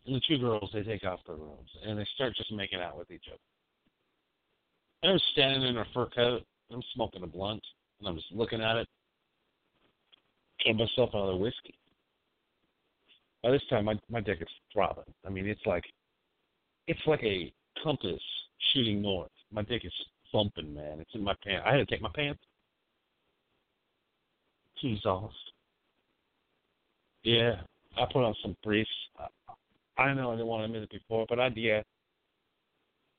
and 0.07 0.14
the 0.14 0.21
two 0.26 0.38
girls, 0.38 0.71
they 0.73 0.83
take 0.83 1.04
off 1.04 1.21
their 1.26 1.37
robes 1.37 1.71
and 1.85 1.99
they 1.99 2.07
start 2.14 2.35
just 2.37 2.52
making 2.52 2.81
out 2.81 2.97
with 2.97 3.11
each 3.11 3.25
other. 3.28 5.11
I'm 5.11 5.19
standing 5.33 5.62
in 5.62 5.75
her 5.75 5.87
fur 5.92 6.07
coat. 6.07 6.42
I'm 6.71 6.83
smoking 6.95 7.23
a 7.23 7.26
blunt 7.26 7.62
and 7.99 8.09
I'm 8.09 8.16
just 8.16 8.33
looking 8.33 8.62
at 8.62 8.76
it 8.76 8.88
get 10.64 10.76
myself 10.76 11.11
another 11.12 11.37
whiskey. 11.37 11.75
By 13.42 13.50
this 13.50 13.62
time, 13.69 13.87
my 13.87 13.99
my 14.09 14.21
dick 14.21 14.38
is 14.40 14.49
throbbing. 14.73 15.12
I 15.26 15.31
mean, 15.31 15.47
it's 15.47 15.64
like 15.66 15.85
it's 16.87 17.00
like 17.07 17.23
a 17.23 17.52
compass 17.83 18.21
shooting 18.73 19.02
north. 19.02 19.31
My 19.50 19.62
dick 19.62 19.85
is 19.85 19.92
thumping, 20.31 20.75
man. 20.75 21.00
It's 21.00 21.14
in 21.14 21.25
my 21.25 21.35
pants. 21.45 21.64
I 21.66 21.73
had 21.73 21.78
to 21.78 21.87
take 21.87 22.02
my 22.02 22.11
pants. 22.14 22.40
Jesus. 24.81 25.04
Yeah, 27.25 27.54
I 27.97 28.04
put 28.12 28.25
on 28.25 28.35
some 28.42 28.57
briefs. 28.64 28.90
I, 29.19 30.02
I 30.02 30.14
know 30.14 30.31
I 30.31 30.35
didn't 30.35 30.47
want 30.47 30.62
to 30.62 30.64
admit 30.64 30.83
it 30.83 30.90
before, 30.90 31.26
but 31.28 31.38
I 31.38 31.50
yeah. 31.54 31.83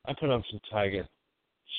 I 0.06 0.14
put 0.14 0.30
on 0.30 0.44
some 0.52 0.60
tiger 0.70 1.08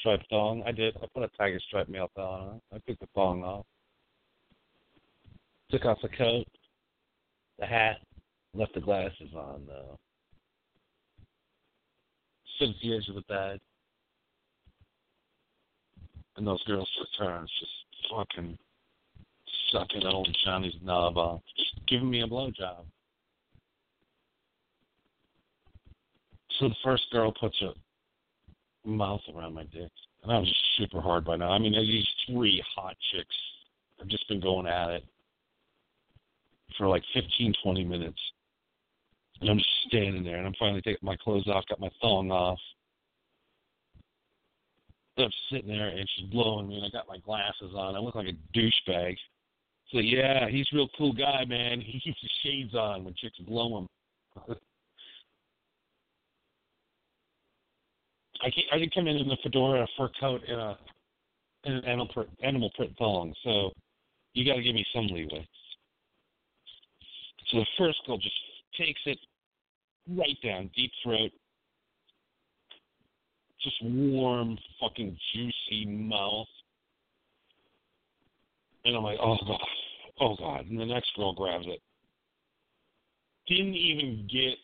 stripe 0.01 0.23
thong. 0.31 0.63
I 0.67 0.73
did. 0.73 0.97
I 1.03 1.07
put 1.13 1.23
a 1.23 1.29
tiger 1.37 1.61
stripe 1.69 1.89
male 1.89 2.11
thong 2.15 2.49
on. 2.49 2.61
I 2.73 2.79
took 2.89 2.99
the 3.01 3.09
thong 3.15 3.43
off 3.43 3.67
took 5.71 5.85
off 5.85 5.99
the 6.03 6.09
coat, 6.09 6.47
the 7.59 7.67
hat, 7.67 7.99
left 8.55 8.75
the 8.75 8.81
glasses 8.81 9.33
on 9.35 9.63
though. 9.67 9.99
Stood 12.57 12.71
at 12.71 12.75
the 12.83 12.97
edge 12.97 13.09
of 13.09 13.17
the 13.17 13.23
bed. 13.23 13.61
And 16.37 16.47
those 16.47 16.63
girls 16.65 16.89
took 16.99 17.09
turns 17.19 17.51
just 17.61 18.11
fucking 18.11 18.59
sucking 19.73 20.07
old 20.07 20.37
Johnny's 20.45 20.75
knob 20.83 21.17
off. 21.17 21.41
Just 21.57 21.87
giving 21.87 22.11
me 22.11 22.23
a 22.23 22.27
blowjob. 22.27 22.85
So 26.59 26.69
the 26.69 26.75
first 26.85 27.05
girl 27.11 27.33
puts 27.33 27.59
her 27.61 27.73
mouth 28.85 29.21
around 29.35 29.55
my 29.55 29.65
dick. 29.65 29.91
And 30.23 30.33
I 30.33 30.39
was 30.39 30.55
super 30.77 31.01
hard 31.01 31.25
by 31.25 31.37
now. 31.37 31.51
I 31.51 31.59
mean, 31.59 31.73
these 31.73 32.07
three 32.27 32.63
hot 32.75 32.97
chicks 33.13 33.35
have 33.99 34.09
just 34.09 34.29
been 34.29 34.41
going 34.41 34.67
at 34.67 34.91
it 34.91 35.05
for 36.77 36.89
like 36.89 37.03
15, 37.15 37.55
20 37.63 37.85
minutes. 37.85 38.19
And 39.41 39.51
I'm 39.51 39.59
just 39.59 39.71
standing 39.89 40.23
there, 40.25 40.37
and 40.37 40.47
I'm 40.47 40.55
finally 40.59 40.81
taking 40.83 41.07
my 41.07 41.17
clothes 41.17 41.49
off, 41.49 41.65
got 41.69 41.81
my 41.81 41.91
thong 42.01 42.31
off. 42.31 42.59
And 45.17 45.27
I'm 45.27 45.33
sitting 45.51 45.69
there, 45.69 45.89
and 45.89 46.09
she's 46.17 46.31
blowing 46.31 46.69
me, 46.69 46.77
and 46.77 46.85
I 46.85 46.89
got 46.91 47.09
my 47.09 47.19
glasses 47.19 47.73
on. 47.77 47.95
I 47.95 47.99
look 47.99 48.15
like 48.15 48.29
a 48.29 48.59
douchebag. 48.59 49.17
So 49.93 49.99
yeah, 49.99 50.49
he's 50.49 50.67
a 50.73 50.77
real 50.77 50.89
cool 50.97 51.13
guy, 51.13 51.45
man. 51.45 51.81
He 51.87 52.01
keeps 52.01 52.21
his 52.21 52.31
shades 52.43 52.75
on 52.75 53.05
when 53.05 53.15
chicks 53.15 53.39
blow 53.39 53.79
him. 53.79 53.89
I 58.43 58.51
can 58.51 58.65
I 58.73 58.79
did 58.79 58.93
come 58.93 59.07
in 59.07 59.17
in 59.17 59.31
a 59.31 59.37
fedora, 59.43 59.85
a 59.85 59.87
fur 59.97 60.11
coat, 60.21 60.43
and 60.49 60.61
a 60.61 60.77
and 61.65 61.77
an 61.77 61.85
animal 61.85 62.09
print, 62.09 62.29
animal 62.43 62.71
print 62.77 62.93
thong. 62.99 63.35
So 63.43 63.73
you 64.35 64.45
got 64.45 64.57
to 64.57 64.63
give 64.63 64.75
me 64.75 64.85
some 64.95 65.07
leeway. 65.07 65.47
So 67.51 67.59
the 67.59 67.67
first 67.79 67.99
girl 68.07 68.19
just 68.19 68.35
takes 68.79 69.01
it 69.07 69.19
right 70.09 70.37
down, 70.43 70.71
deep 70.75 70.91
throat, 71.03 71.31
just 73.63 73.77
warm, 73.83 74.59
fucking 74.81 75.17
juicy 75.33 75.87
mouth. 75.87 76.47
And 78.85 78.97
I'm 78.97 79.03
like, 79.03 79.19
oh 79.23 79.37
god, 79.47 79.61
oh 80.21 80.37
god. 80.37 80.67
And 80.67 80.79
the 80.79 80.85
next 80.85 81.11
girl 81.17 81.33
grabs 81.33 81.65
it. 81.67 81.81
Didn't 83.47 83.75
even 83.75 84.29
get 84.31 84.55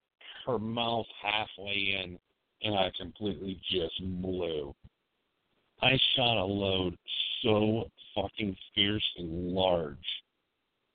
her 0.46 0.58
mouth 0.58 1.06
halfway 1.22 2.02
in, 2.02 2.18
and 2.62 2.74
I 2.74 2.90
completely 2.98 3.60
just 3.70 3.94
blew. 4.22 4.74
I 5.82 5.98
shot 6.14 6.36
a 6.36 6.44
load 6.44 6.96
so 7.42 7.84
fucking 8.14 8.56
fierce 8.74 9.08
and 9.16 9.52
large. 9.52 9.96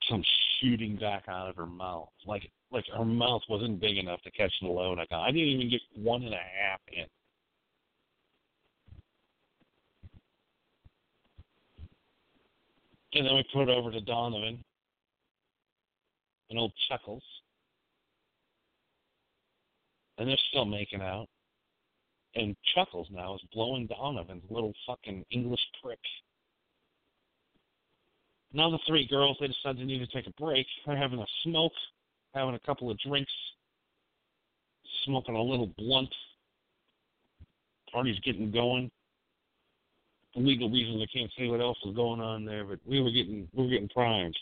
Some 0.08 0.22
shooting 0.60 0.96
back 0.96 1.24
out 1.28 1.48
of 1.48 1.56
her 1.56 1.66
mouth. 1.66 2.10
Like 2.26 2.50
like 2.70 2.84
her 2.96 3.04
mouth 3.04 3.42
wasn't 3.48 3.80
big 3.80 3.96
enough 3.98 4.22
to 4.22 4.30
catch 4.30 4.52
the 4.60 4.68
load 4.68 4.98
I 4.98 5.06
got. 5.06 5.24
I 5.24 5.30
didn't 5.30 5.48
even 5.48 5.70
get 5.70 5.80
one 5.94 6.22
and 6.22 6.34
a 6.34 6.36
half 6.36 6.80
in. 6.92 7.06
And 13.14 13.26
then 13.26 13.34
we 13.34 13.44
put 13.52 13.62
it 13.62 13.70
over 13.70 13.90
to 13.90 14.00
Donovan 14.00 14.62
and 16.50 16.58
old 16.58 16.72
Chuckles. 16.88 17.22
And 20.18 20.28
they're 20.28 20.36
still 20.50 20.64
making 20.66 21.00
out. 21.00 21.26
And 22.34 22.54
Chuckles 22.74 23.08
now 23.10 23.34
is 23.34 23.40
blowing 23.52 23.86
Donovan's 23.86 24.44
little 24.50 24.74
fucking 24.86 25.24
English 25.30 25.60
prick. 25.82 25.98
Now 28.52 28.70
the 28.70 28.78
three 28.86 29.06
girls, 29.06 29.36
they 29.40 29.48
decide 29.48 29.76
they 29.76 29.84
need 29.84 29.98
to 29.98 30.06
take 30.06 30.26
a 30.26 30.42
break. 30.42 30.66
They're 30.86 30.96
having 30.96 31.18
a 31.18 31.26
smoke, 31.42 31.72
having 32.34 32.54
a 32.54 32.58
couple 32.60 32.90
of 32.90 32.98
drinks, 32.98 33.32
smoking 35.04 35.36
a 35.36 35.42
little 35.42 35.70
blunt. 35.78 36.14
Party's 37.92 38.18
getting 38.20 38.50
going. 38.50 38.90
For 40.34 40.40
legal 40.40 40.70
reasons, 40.70 41.02
I 41.02 41.18
can't 41.18 41.30
say 41.36 41.48
what 41.48 41.60
else 41.60 41.78
was 41.84 41.94
going 41.94 42.20
on 42.20 42.44
there, 42.44 42.64
but 42.64 42.78
we 42.86 43.00
were 43.00 43.10
getting 43.10 43.48
we 43.54 43.64
were 43.64 43.70
getting 43.70 43.88
primed. 43.88 44.36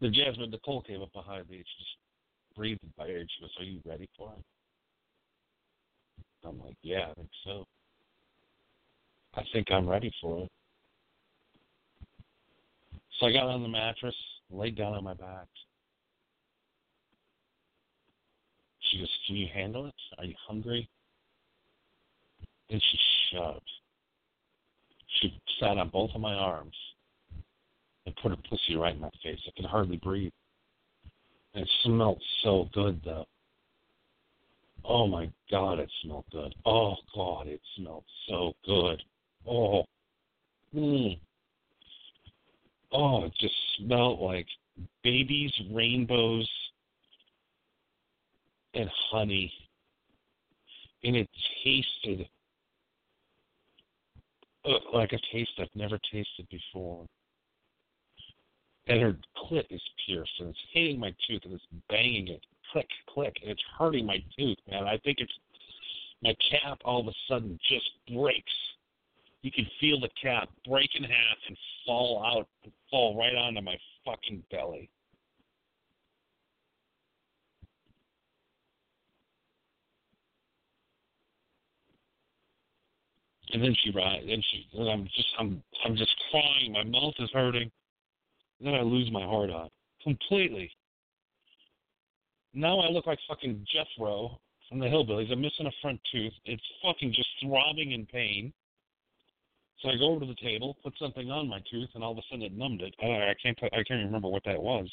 The 0.00 0.10
Jasmine 0.10 0.50
Nicole 0.50 0.82
came 0.82 1.02
up 1.02 1.12
behind 1.12 1.48
me. 1.50 1.58
She 1.58 1.84
just 1.84 1.96
breathed 2.54 2.80
by 2.96 3.08
air. 3.08 3.20
She 3.20 3.40
goes, 3.40 3.50
"Are 3.58 3.64
you 3.64 3.80
ready 3.84 4.08
for 4.16 4.32
it?" 4.32 4.44
I'm 6.46 6.60
like, 6.60 6.76
"Yeah, 6.82 7.10
I 7.10 7.14
think 7.14 7.30
so." 7.44 7.66
I 9.38 9.44
think 9.52 9.70
I'm 9.70 9.88
ready 9.88 10.12
for 10.20 10.42
it. 10.42 10.50
So 13.18 13.26
I 13.26 13.32
got 13.32 13.46
on 13.46 13.62
the 13.62 13.68
mattress, 13.68 14.14
laid 14.50 14.76
down 14.76 14.94
on 14.94 15.04
my 15.04 15.14
back. 15.14 15.46
She 18.80 18.98
goes, 18.98 19.18
Can 19.26 19.36
you 19.36 19.46
handle 19.52 19.86
it? 19.86 19.94
Are 20.18 20.24
you 20.24 20.34
hungry? 20.46 20.88
Then 22.68 22.80
she 22.80 22.98
shoved. 23.30 23.70
She 25.20 25.40
sat 25.60 25.78
on 25.78 25.88
both 25.90 26.10
of 26.14 26.20
my 26.20 26.34
arms 26.34 26.74
and 28.06 28.14
put 28.16 28.32
her 28.32 28.36
pussy 28.48 28.74
right 28.74 28.94
in 28.94 29.00
my 29.00 29.10
face. 29.22 29.38
I 29.46 29.50
could 29.56 29.66
hardly 29.66 29.98
breathe. 29.98 30.32
And 31.54 31.62
it 31.62 31.70
smelled 31.84 32.22
so 32.42 32.68
good, 32.74 33.00
though. 33.04 33.26
Oh 34.84 35.06
my 35.06 35.30
God, 35.50 35.78
it 35.78 35.90
smelled 36.02 36.24
good. 36.32 36.54
Oh 36.66 36.94
God, 37.14 37.46
it 37.46 37.60
smelled 37.76 38.04
so 38.28 38.52
good. 38.64 39.02
Oh, 39.48 39.84
mm. 40.74 41.18
oh, 42.92 43.24
it 43.24 43.32
just 43.40 43.54
smelled 43.78 44.20
like 44.20 44.46
babies, 45.02 45.52
rainbows, 45.72 46.48
and 48.74 48.90
honey, 49.10 49.50
and 51.02 51.16
it 51.16 51.28
tasted 51.64 52.28
uh, 54.66 54.70
like 54.92 55.12
a 55.12 55.18
taste 55.32 55.52
I've 55.58 55.68
never 55.74 55.98
tasted 56.12 56.46
before. 56.50 57.06
And 58.86 59.00
her 59.00 59.16
clit 59.36 59.64
is 59.70 59.82
pierced, 60.06 60.30
and 60.40 60.50
it's 60.50 60.58
hitting 60.72 61.00
my 61.00 61.14
tooth, 61.26 61.42
and 61.44 61.54
it's 61.54 61.64
banging 61.88 62.28
it, 62.28 62.44
click, 62.72 62.88
click, 63.08 63.34
and 63.40 63.50
it's 63.50 63.62
hurting 63.78 64.04
my 64.04 64.22
tooth, 64.38 64.58
man. 64.70 64.84
I 64.84 64.98
think 64.98 65.18
it's 65.20 65.32
my 66.22 66.34
cap 66.50 66.78
all 66.84 67.00
of 67.00 67.06
a 67.06 67.12
sudden 67.28 67.58
just 67.68 67.90
breaks 68.12 68.52
you 69.42 69.50
could 69.52 69.68
feel 69.80 70.00
the 70.00 70.08
cap 70.20 70.48
break 70.66 70.90
in 70.94 71.04
half 71.04 71.38
and 71.46 71.56
fall 71.86 72.24
out, 72.24 72.48
fall 72.90 73.16
right 73.16 73.34
onto 73.34 73.60
my 73.60 73.76
fucking 74.04 74.42
belly. 74.50 74.90
And 83.50 83.62
then 83.62 83.74
she 83.82 83.90
rise, 83.92 84.24
and 84.28 84.44
she, 84.50 84.66
and 84.74 84.90
I'm 84.90 85.04
just, 85.04 85.28
I'm, 85.38 85.62
I'm 85.84 85.96
just 85.96 86.14
crying. 86.30 86.72
My 86.72 86.84
mouth 86.84 87.14
is 87.18 87.30
hurting. 87.32 87.70
And 88.58 88.66
then 88.66 88.74
I 88.74 88.82
lose 88.82 89.10
my 89.10 89.24
heart 89.24 89.50
on 89.50 89.70
completely. 90.02 90.70
Now 92.52 92.80
I 92.80 92.90
look 92.90 93.06
like 93.06 93.18
fucking 93.28 93.66
Jethro 93.72 94.38
from 94.68 94.80
the 94.80 94.86
Hillbillies. 94.86 95.32
I'm 95.32 95.40
missing 95.40 95.66
a 95.66 95.72
front 95.80 96.00
tooth. 96.12 96.32
It's 96.44 96.62
fucking 96.82 97.12
just 97.14 97.28
throbbing 97.42 97.92
in 97.92 98.04
pain. 98.04 98.52
So 99.80 99.90
I 99.90 99.96
go 99.96 100.10
over 100.10 100.20
to 100.20 100.26
the 100.26 100.34
table, 100.34 100.76
put 100.82 100.94
something 100.98 101.30
on 101.30 101.48
my 101.48 101.60
tooth, 101.70 101.90
and 101.94 102.02
all 102.02 102.12
of 102.12 102.18
a 102.18 102.22
sudden 102.28 102.42
it 102.42 102.56
numbed 102.56 102.82
it. 102.82 102.94
I, 103.00 103.30
I 103.30 103.34
can't 103.40 103.56
I 103.62 103.76
can't 103.76 104.00
even 104.00 104.06
remember 104.06 104.28
what 104.28 104.44
that 104.44 104.60
was. 104.60 104.90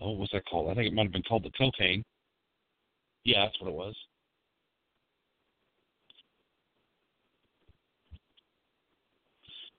Oh, 0.00 0.10
what 0.10 0.20
was 0.20 0.30
that 0.32 0.46
called? 0.46 0.70
I 0.70 0.74
think 0.74 0.88
it 0.88 0.94
might 0.94 1.04
have 1.04 1.12
been 1.12 1.22
called 1.22 1.44
the 1.44 1.50
cocaine. 1.50 2.04
Yeah, 3.24 3.44
that's 3.44 3.60
what 3.60 3.70
it 3.70 3.74
was. 3.74 3.94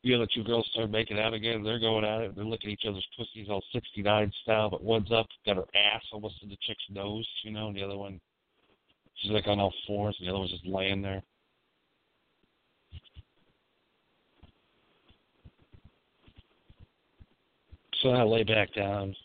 The 0.04 0.14
other 0.14 0.28
two 0.34 0.44
girls 0.44 0.70
start 0.72 0.92
making 0.92 1.20
out 1.20 1.34
again. 1.34 1.64
They're 1.64 1.80
going 1.80 2.06
at 2.06 2.22
it. 2.22 2.36
They're 2.36 2.46
looking 2.46 2.70
at 2.70 2.74
each 2.74 2.86
other's 2.88 3.08
pussies 3.18 3.48
all 3.50 3.64
69 3.74 4.32
style, 4.44 4.70
but 4.70 4.84
one's 4.84 5.12
up, 5.12 5.26
got 5.48 5.56
her 5.56 5.66
ass 5.74 6.04
almost 6.14 6.40
to 6.42 6.48
the 6.48 6.58
chick's 6.62 6.84
nose, 6.92 7.28
you 7.44 7.52
know, 7.52 7.68
and 7.68 7.76
the 7.76 7.82
other 7.82 7.98
one, 7.98 8.22
she's 9.16 9.32
like 9.32 9.48
on 9.48 9.60
all 9.60 9.74
fours, 9.88 10.16
and 10.20 10.28
the 10.28 10.32
other 10.32 10.40
one's 10.40 10.52
just 10.52 10.66
laying 10.68 11.02
there. 11.02 11.24
So 18.02 18.10
I 18.10 18.24
lay 18.24 18.44
back 18.44 18.74
down. 18.74 19.16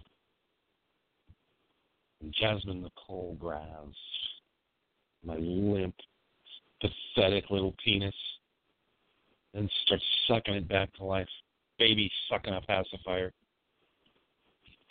Jasmine 2.30 2.82
Nicole 2.82 3.36
grabs 3.40 3.96
my 5.24 5.36
limp, 5.36 5.94
pathetic 6.80 7.50
little 7.50 7.74
penis 7.82 8.14
and 9.54 9.70
starts 9.84 10.04
sucking 10.28 10.54
it 10.54 10.68
back 10.68 10.92
to 10.94 11.04
life. 11.04 11.28
Baby 11.78 12.10
sucking 12.28 12.54
a 12.54 12.60
pacifier. 12.60 13.32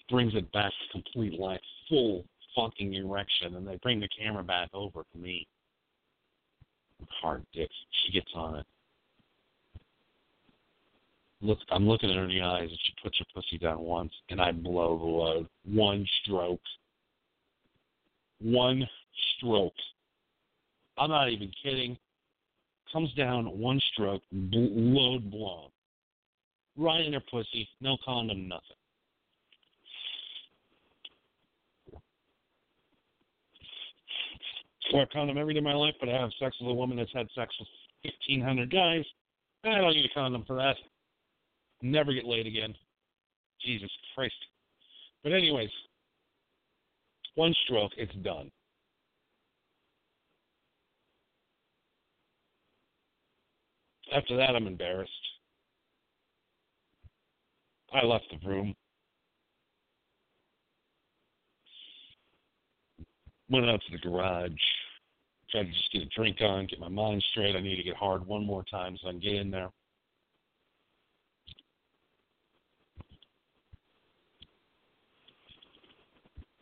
Brings 0.10 0.34
it 0.36 0.52
back 0.52 0.72
to 0.72 0.92
complete 0.92 1.39
life, 1.39 1.62
full 1.88 2.26
fucking 2.56 2.94
erection, 2.96 3.56
and 3.56 3.68
they 3.68 3.78
bring 3.78 4.00
the 4.00 4.08
camera 4.08 4.44
back 4.44 4.70
over 4.74 5.04
to 5.12 5.18
me. 5.18 5.48
Hard 7.22 7.46
dick. 7.54 7.70
She 8.04 8.12
gets 8.12 8.32
on 8.34 8.56
it 8.56 8.65
look 11.41 11.60
I'm 11.71 11.88
looking 11.88 12.10
at 12.10 12.15
her 12.15 12.23
in 12.23 12.30
the 12.30 12.41
eyes 12.41 12.69
and 12.69 12.80
she 12.84 12.93
puts 13.02 13.17
her 13.19 13.25
pussy 13.34 13.58
down 13.58 13.80
once 13.80 14.12
and 14.30 14.41
I 14.41 14.52
blow 14.52 14.97
the 14.97 15.06
load. 15.06 15.47
One 15.65 16.06
stroke. 16.23 16.62
One 18.41 18.88
stroke. 19.38 19.73
I'm 20.97 21.10
not 21.10 21.30
even 21.30 21.52
kidding. 21.63 21.97
Comes 22.91 23.13
down 23.13 23.45
one 23.58 23.80
stroke, 23.93 24.23
bl- 24.32 24.58
load 24.58 25.32
blown. 25.32 25.69
Right 26.78 27.06
in 27.06 27.13
her 27.13 27.21
pussy, 27.32 27.67
no 27.82 27.97
condom, 28.04 28.47
nothing. 28.47 28.63
Wear 34.91 35.04
a 35.04 35.08
condom 35.08 35.38
every 35.38 35.54
day 35.54 35.60
of 35.60 35.65
my 35.65 35.73
life, 35.73 35.93
but 35.99 36.10
I 36.10 36.13
have 36.13 36.32
sex 36.39 36.56
with 36.60 36.71
a 36.71 36.73
woman 36.73 36.97
that's 36.97 37.13
had 37.13 37.28
sex 37.36 37.54
with 37.60 37.67
1,500 38.28 38.71
guys. 38.71 39.06
I 39.63 39.75
don't 39.75 39.93
need 39.93 40.06
a 40.06 40.13
condom 40.13 40.43
for 40.47 40.56
that 40.56 40.75
never 41.82 42.13
get 42.13 42.26
laid 42.26 42.48
again. 42.48 42.74
Jesus 43.62 43.89
Christ. 44.15 44.34
But 45.24 45.34
anyways, 45.34 45.70
one 47.36 47.54
stroke, 47.65 47.92
it's 47.98 48.13
done. 48.24 48.50
After 54.13 54.36
that, 54.38 54.56
I'm 54.56 54.68
embarrassed. 54.68 55.12
I 57.94 58.06
left 58.06 58.26
the 58.32 58.48
room. 58.48 58.74
Went 63.50 63.70
out 63.70 63.82
to 63.82 63.92
the 63.92 63.98
garage. 63.98 64.52
Tried 65.52 65.63
to 65.63 65.72
just 65.72 65.92
get 65.92 66.04
a 66.04 66.06
drink 66.15 66.38
on, 66.42 66.68
get 66.68 66.80
my 66.80 66.89
mind 66.89 67.24
straight. 67.32 67.56
I 67.56 67.62
need 67.62 67.78
to 67.78 67.84
get 67.84 67.96
hard 67.96 68.26
one 68.26 68.46
more 68.46 68.63
time 68.70 68.98
so 69.02 69.08
I 69.08 69.12
can 69.12 69.20
get 69.20 69.36
in 69.36 69.50
there. 69.50 69.70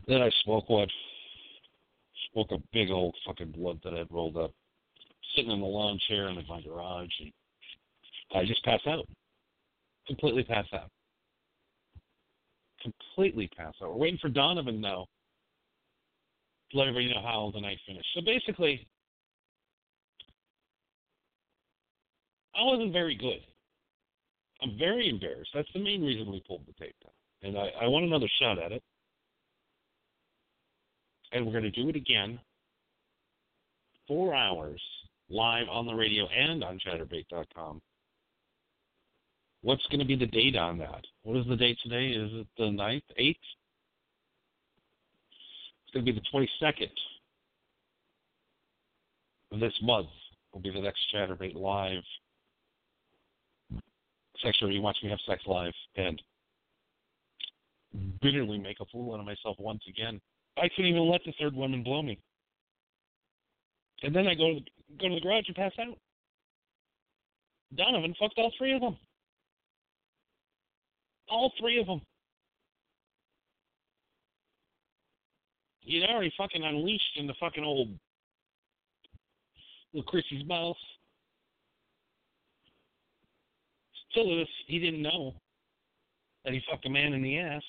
Then 0.07 0.21
I 0.21 0.29
smoke 0.43 0.69
what? 0.69 0.89
Woke 2.33 2.51
up 2.51 2.61
big 2.71 2.91
old 2.91 3.15
fucking 3.25 3.51
blood 3.51 3.79
that 3.83 3.93
I'd 3.93 4.11
rolled 4.11 4.37
up, 4.37 4.51
sitting 5.35 5.51
in 5.51 5.59
the 5.59 5.65
lawn 5.65 5.99
chair 6.07 6.29
in 6.29 6.35
my 6.47 6.61
garage, 6.61 7.09
and 7.19 7.31
I 8.35 8.45
just 8.45 8.63
passed 8.63 8.85
out. 8.85 9.07
Completely 10.05 10.43
passed 10.43 10.73
out. 10.73 10.91
Completely 12.81 13.49
passed 13.57 13.77
out. 13.81 13.89
We're 13.89 13.97
waiting 13.97 14.19
for 14.21 14.29
Donovan 14.29 14.79
now 14.79 15.07
to 16.71 16.77
let 16.77 16.87
everybody 16.87 17.13
know 17.13 17.21
how 17.21 17.51
the 17.53 17.61
night 17.61 17.79
finished. 17.87 18.07
So 18.13 18.21
basically, 18.21 18.87
I 22.55 22.63
wasn't 22.63 22.93
very 22.93 23.15
good. 23.15 23.39
I'm 24.61 24.77
very 24.77 25.09
embarrassed. 25.09 25.51
That's 25.53 25.71
the 25.73 25.79
main 25.79 26.03
reason 26.03 26.31
we 26.31 26.43
pulled 26.47 26.65
the 26.67 26.73
tape 26.73 26.95
down. 27.03 27.11
And 27.43 27.57
I, 27.57 27.85
I 27.85 27.87
want 27.87 28.05
another 28.05 28.27
shot 28.39 28.59
at 28.59 28.71
it. 28.71 28.83
And 31.31 31.45
we're 31.45 31.51
going 31.51 31.63
to 31.63 31.71
do 31.71 31.89
it 31.89 31.95
again. 31.95 32.39
Four 34.07 34.33
hours 34.33 34.81
live 35.29 35.67
on 35.69 35.85
the 35.85 35.93
radio 35.93 36.27
and 36.27 36.63
on 36.63 36.79
chaturbate.com. 36.79 37.81
What's 39.61 39.85
going 39.87 39.99
to 39.99 40.05
be 40.05 40.15
the 40.15 40.27
date 40.27 40.55
on 40.55 40.77
that? 40.77 41.03
What 41.23 41.37
is 41.37 41.45
the 41.47 41.55
date 41.55 41.77
today? 41.83 42.07
Is 42.09 42.31
it 42.33 42.47
the 42.57 42.65
9th, 42.65 43.01
8th? 43.19 43.35
It's 45.83 45.93
going 45.93 46.05
to 46.05 46.11
be 46.13 46.17
the 46.17 46.25
22nd 46.33 46.89
of 49.51 49.59
this 49.59 49.73
month. 49.81 50.07
Will 50.53 50.61
be 50.61 50.71
the 50.71 50.79
next 50.79 51.01
Chaturbate 51.13 51.55
live. 51.55 52.03
Sexually, 54.41 54.75
you 54.75 54.81
watch 54.81 54.97
me 55.03 55.09
have 55.09 55.19
sex 55.27 55.41
live 55.47 55.73
and 55.95 56.21
bitterly 58.21 58.57
make 58.57 58.79
a 58.79 58.85
fool 58.85 59.13
out 59.13 59.19
of 59.19 59.25
myself 59.25 59.57
once 59.59 59.81
again. 59.89 60.21
I 60.61 60.69
couldn't 60.69 60.91
even 60.91 61.09
let 61.09 61.21
the 61.25 61.33
third 61.39 61.55
woman 61.55 61.83
blow 61.83 62.01
me. 62.01 62.19
And 64.03 64.15
then 64.15 64.27
I 64.27 64.35
go 64.35 64.53
to 64.53 64.59
the, 64.59 64.97
go 64.99 65.09
to 65.09 65.15
the 65.15 65.21
garage 65.21 65.45
and 65.47 65.55
pass 65.55 65.71
out. 65.79 65.97
Donovan 67.75 68.15
fucked 68.19 68.37
all 68.37 68.51
three 68.57 68.73
of 68.73 68.81
them. 68.81 68.97
All 71.29 71.51
three 71.59 71.79
of 71.79 71.87
them. 71.87 72.01
He'd 75.81 76.03
already 76.03 76.33
fucking 76.37 76.63
unleashed 76.63 77.17
in 77.17 77.27
the 77.27 77.33
fucking 77.39 77.63
old 77.63 77.89
little 79.93 80.09
Chrissy's 80.09 80.45
mouth. 80.45 80.75
Still 84.11 84.43
he 84.67 84.79
didn't 84.79 85.01
know 85.01 85.33
that 86.43 86.53
he 86.53 86.61
fucked 86.69 86.85
a 86.85 86.89
man 86.89 87.13
in 87.13 87.21
the 87.21 87.39
ass. 87.39 87.63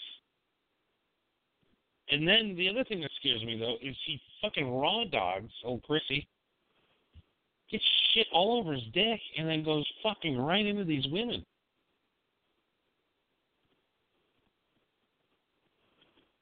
And 2.10 2.26
then 2.26 2.54
the 2.56 2.68
other 2.68 2.84
thing 2.84 3.00
that 3.02 3.10
scares 3.20 3.42
me 3.44 3.58
though 3.58 3.76
is 3.82 3.96
he 4.06 4.20
fucking 4.42 4.70
raw 4.70 5.04
dogs 5.04 5.52
old 5.64 5.82
Chrissy. 5.82 6.26
Gets 7.70 7.84
shit 8.14 8.26
all 8.32 8.58
over 8.58 8.72
his 8.72 8.84
dick 8.94 9.20
and 9.36 9.48
then 9.48 9.62
goes 9.62 9.86
fucking 10.02 10.38
right 10.38 10.64
into 10.64 10.84
these 10.84 11.06
women. 11.10 11.44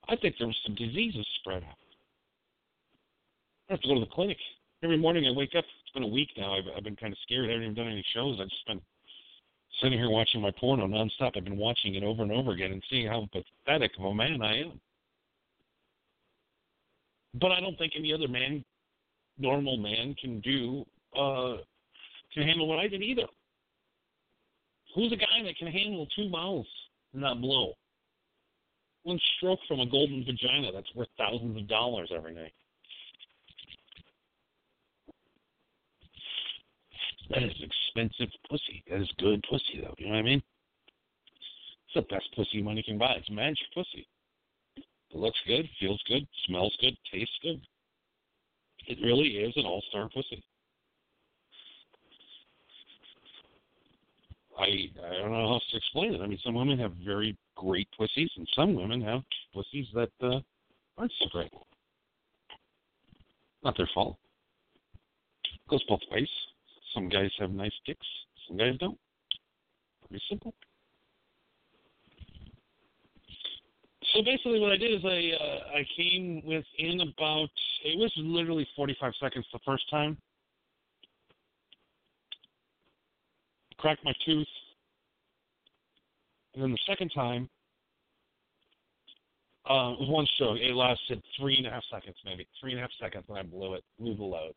I 0.08 0.14
think 0.14 0.36
there 0.38 0.46
was 0.46 0.56
some 0.64 0.76
diseases 0.76 1.26
spread 1.40 1.64
out. 1.64 1.78
I 3.68 3.72
have 3.72 3.80
to 3.80 3.88
go 3.88 3.94
to 3.94 4.00
the 4.00 4.06
clinic. 4.06 4.38
Every 4.84 4.96
morning 4.96 5.26
I 5.26 5.36
wake 5.36 5.54
up. 5.56 5.64
It's 5.64 5.92
been 5.92 6.04
a 6.04 6.06
week 6.06 6.28
now. 6.36 6.54
I've, 6.54 6.64
I've 6.76 6.84
been 6.84 6.94
kind 6.94 7.12
of 7.12 7.18
scared. 7.24 7.48
I 7.48 7.52
haven't 7.52 7.64
even 7.64 7.74
done 7.74 7.88
any 7.88 8.04
shows. 8.14 8.38
I've 8.40 8.48
just 8.48 8.66
been 8.66 8.80
sitting 9.82 9.98
here 9.98 10.10
watching 10.10 10.40
my 10.40 10.52
porno 10.52 10.86
nonstop. 10.86 11.36
I've 11.36 11.44
been 11.44 11.56
watching 11.56 11.96
it 11.96 12.04
over 12.04 12.22
and 12.22 12.30
over 12.30 12.52
again 12.52 12.70
and 12.70 12.82
seeing 12.88 13.08
how 13.08 13.28
pathetic 13.32 13.90
of 13.98 14.04
a 14.04 14.14
man 14.14 14.42
I 14.42 14.60
am. 14.60 14.80
But 17.40 17.52
I 17.52 17.60
don't 17.60 17.76
think 17.76 17.92
any 17.96 18.12
other 18.12 18.28
man, 18.28 18.64
normal 19.38 19.76
man, 19.76 20.14
can 20.20 20.40
do 20.40 20.84
uh, 21.18 21.56
can 22.32 22.42
handle 22.42 22.68
what 22.68 22.78
I 22.78 22.88
did 22.88 23.02
either. 23.02 23.26
Who's 24.94 25.12
a 25.12 25.16
guy 25.16 25.42
that 25.44 25.56
can 25.58 25.68
handle 25.68 26.06
two 26.16 26.28
mouths 26.28 26.68
and 27.12 27.22
not 27.22 27.40
blow? 27.40 27.74
One 29.02 29.20
stroke 29.36 29.60
from 29.68 29.80
a 29.80 29.86
golden 29.86 30.24
vagina 30.24 30.72
that's 30.72 30.92
worth 30.94 31.08
thousands 31.16 31.56
of 31.56 31.68
dollars 31.68 32.10
every 32.14 32.34
night. 32.34 32.52
That 37.30 37.42
is 37.42 37.52
expensive 37.60 38.32
pussy. 38.48 38.82
That 38.88 39.00
is 39.00 39.10
good 39.18 39.44
pussy, 39.48 39.80
though. 39.82 39.94
You 39.98 40.06
know 40.06 40.12
what 40.12 40.18
I 40.18 40.22
mean? 40.22 40.42
It's 41.86 41.94
the 41.94 42.02
best 42.02 42.26
pussy 42.34 42.62
money 42.62 42.82
can 42.82 42.98
buy. 42.98 43.14
It's 43.18 43.30
magic 43.30 43.66
pussy. 43.74 44.06
Looks 45.16 45.38
good, 45.46 45.66
feels 45.80 46.00
good, 46.06 46.26
smells 46.46 46.76
good, 46.78 46.94
tastes 47.10 47.38
good. 47.42 47.60
It 48.86 48.98
really 49.02 49.28
is 49.28 49.54
an 49.56 49.64
all-star 49.64 50.10
pussy. 50.12 50.44
I 54.58 54.64
I 54.64 55.14
don't 55.18 55.32
know 55.32 55.46
how 55.46 55.54
else 55.54 55.64
to 55.70 55.76
explain 55.78 56.14
it. 56.14 56.20
I 56.20 56.26
mean, 56.26 56.38
some 56.44 56.54
women 56.54 56.78
have 56.78 56.92
very 57.04 57.34
great 57.56 57.88
pussies, 57.96 58.30
and 58.36 58.46
some 58.54 58.74
women 58.74 59.00
have 59.00 59.22
pussies 59.54 59.86
that 59.94 60.10
uh, 60.22 60.40
aren't 60.98 61.12
so 61.18 61.28
great. 61.32 61.52
Not 63.64 63.76
their 63.78 63.88
fault. 63.94 64.18
It 65.44 65.70
Goes 65.70 65.82
both 65.88 66.00
ways. 66.10 66.28
Some 66.94 67.08
guys 67.08 67.30
have 67.38 67.50
nice 67.52 67.74
dicks, 67.86 68.06
some 68.46 68.58
guys 68.58 68.76
don't. 68.78 68.98
Pretty 70.08 70.22
simple. 70.28 70.54
So 74.16 74.22
basically, 74.22 74.60
what 74.60 74.72
I 74.72 74.78
did 74.78 74.94
is 74.94 75.04
I 75.04 75.32
uh, 75.44 75.78
I 75.78 75.86
came 75.94 76.42
within 76.46 77.00
about 77.00 77.50
it 77.84 77.98
was 77.98 78.10
literally 78.16 78.66
45 78.74 79.12
seconds 79.20 79.46
the 79.52 79.58
first 79.64 79.88
time. 79.90 80.16
Cracked 83.76 84.02
my 84.04 84.14
tooth, 84.24 84.46
and 86.54 86.62
then 86.62 86.72
the 86.72 86.78
second 86.86 87.10
time 87.14 87.50
uh, 89.66 89.92
was 90.00 90.08
one 90.08 90.26
stroke. 90.34 90.58
It 90.58 90.74
lasted 90.74 91.22
three 91.38 91.58
and 91.58 91.66
a 91.66 91.70
half 91.70 91.84
seconds, 91.92 92.16
maybe 92.24 92.48
three 92.58 92.70
and 92.70 92.78
a 92.78 92.82
half 92.82 92.92
seconds, 92.98 93.24
and 93.28 93.36
I 93.36 93.42
blew 93.42 93.74
it, 93.74 93.84
blew 93.98 94.16
the 94.16 94.24
load 94.24 94.54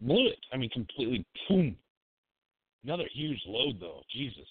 blew 0.00 0.28
it. 0.28 0.38
I 0.52 0.56
mean, 0.56 0.70
completely 0.70 1.26
boom. 1.48 1.76
Another 2.84 3.04
huge 3.12 3.40
load 3.46 3.78
though. 3.80 4.02
Jesus, 4.14 4.46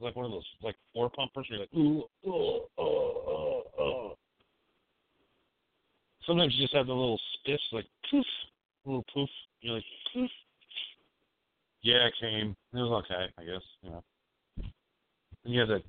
like 0.00 0.16
one 0.16 0.24
of 0.26 0.30
those 0.32 0.46
like 0.62 0.76
floor 0.92 1.10
pumpers. 1.10 1.46
Where 1.48 1.58
you're 1.58 1.66
like, 1.66 1.74
ooh, 1.74 2.04
oh, 2.26 2.68
oh, 2.78 3.22
oh, 3.28 3.62
oh. 3.78 4.18
Sometimes 6.26 6.54
you 6.54 6.64
just 6.64 6.74
have 6.74 6.86
the 6.86 6.92
little 6.92 7.20
spiffs, 7.38 7.58
like 7.72 7.86
poof, 8.10 8.26
little 8.84 9.04
poof. 9.12 9.28
You're 9.60 9.74
like, 9.74 9.84
poof. 10.12 10.30
Yeah, 11.82 12.06
it 12.06 12.14
came. 12.20 12.56
It 12.72 12.76
was 12.76 13.04
okay, 13.04 13.26
I 13.38 13.44
guess. 13.44 13.62
You 13.82 13.90
know. 13.90 14.04
And 15.44 15.54
you 15.54 15.60
have 15.60 15.68
that 15.68 15.82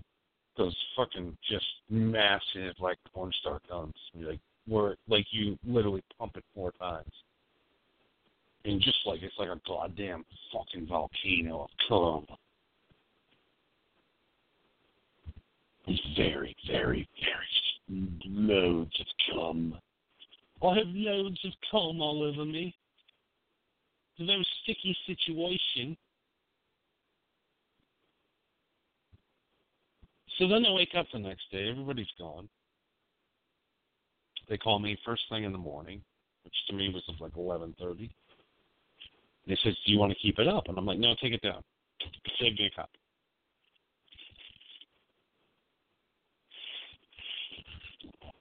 those 0.57 0.75
fucking 0.95 1.37
just 1.49 1.65
massive 1.89 2.75
like 2.79 2.97
porn 3.13 3.31
star 3.41 3.59
guns. 3.69 3.93
You're 4.13 4.31
like, 4.31 4.39
where 4.67 4.95
like 5.07 5.25
you 5.31 5.57
literally 5.65 6.03
pump 6.17 6.33
it 6.35 6.43
four 6.53 6.71
times 6.73 7.11
and 8.65 8.81
just 8.81 8.97
like 9.05 9.21
it's 9.21 9.35
like 9.37 9.49
a 9.49 9.59
goddamn 9.67 10.25
fucking 10.51 10.87
volcano 10.87 11.63
of 11.63 11.69
cum. 11.87 12.37
Very, 16.17 16.55
very, 16.67 17.07
very 17.19 17.45
loads 18.25 18.99
of 18.99 19.05
cum. 19.31 19.77
I 20.63 20.77
have 20.77 20.87
loads 20.87 21.39
of 21.45 21.51
cum 21.69 22.01
all 22.01 22.23
over 22.23 22.43
me. 22.43 22.75
It's 24.13 24.23
a 24.23 24.25
very 24.25 24.47
sticky 24.63 24.97
situation. 25.05 25.95
So 30.39 30.47
then 30.47 30.65
I 30.65 30.71
wake 30.71 30.95
up 30.97 31.05
the 31.13 31.19
next 31.19 31.51
day, 31.51 31.69
everybody's 31.69 32.07
gone. 32.17 32.49
They 34.49 34.57
call 34.57 34.79
me 34.79 34.97
first 35.05 35.23
thing 35.29 35.43
in 35.43 35.51
the 35.51 35.57
morning, 35.57 36.01
which 36.43 36.53
to 36.67 36.73
me 36.73 36.89
was 36.89 37.03
like 37.19 37.35
eleven 37.37 37.75
thirty. 37.79 38.11
They 39.47 39.57
says, 39.63 39.75
"Do 39.85 39.91
you 39.91 39.99
want 39.99 40.11
to 40.11 40.19
keep 40.19 40.39
it 40.39 40.47
up?" 40.47 40.67
And 40.67 40.77
I'm 40.77 40.85
like, 40.85 40.99
"No, 40.99 41.15
take 41.21 41.33
it 41.33 41.41
down. 41.41 41.63
Save 42.39 42.57
me 42.57 42.65
a 42.65 42.69
copy." 42.71 42.99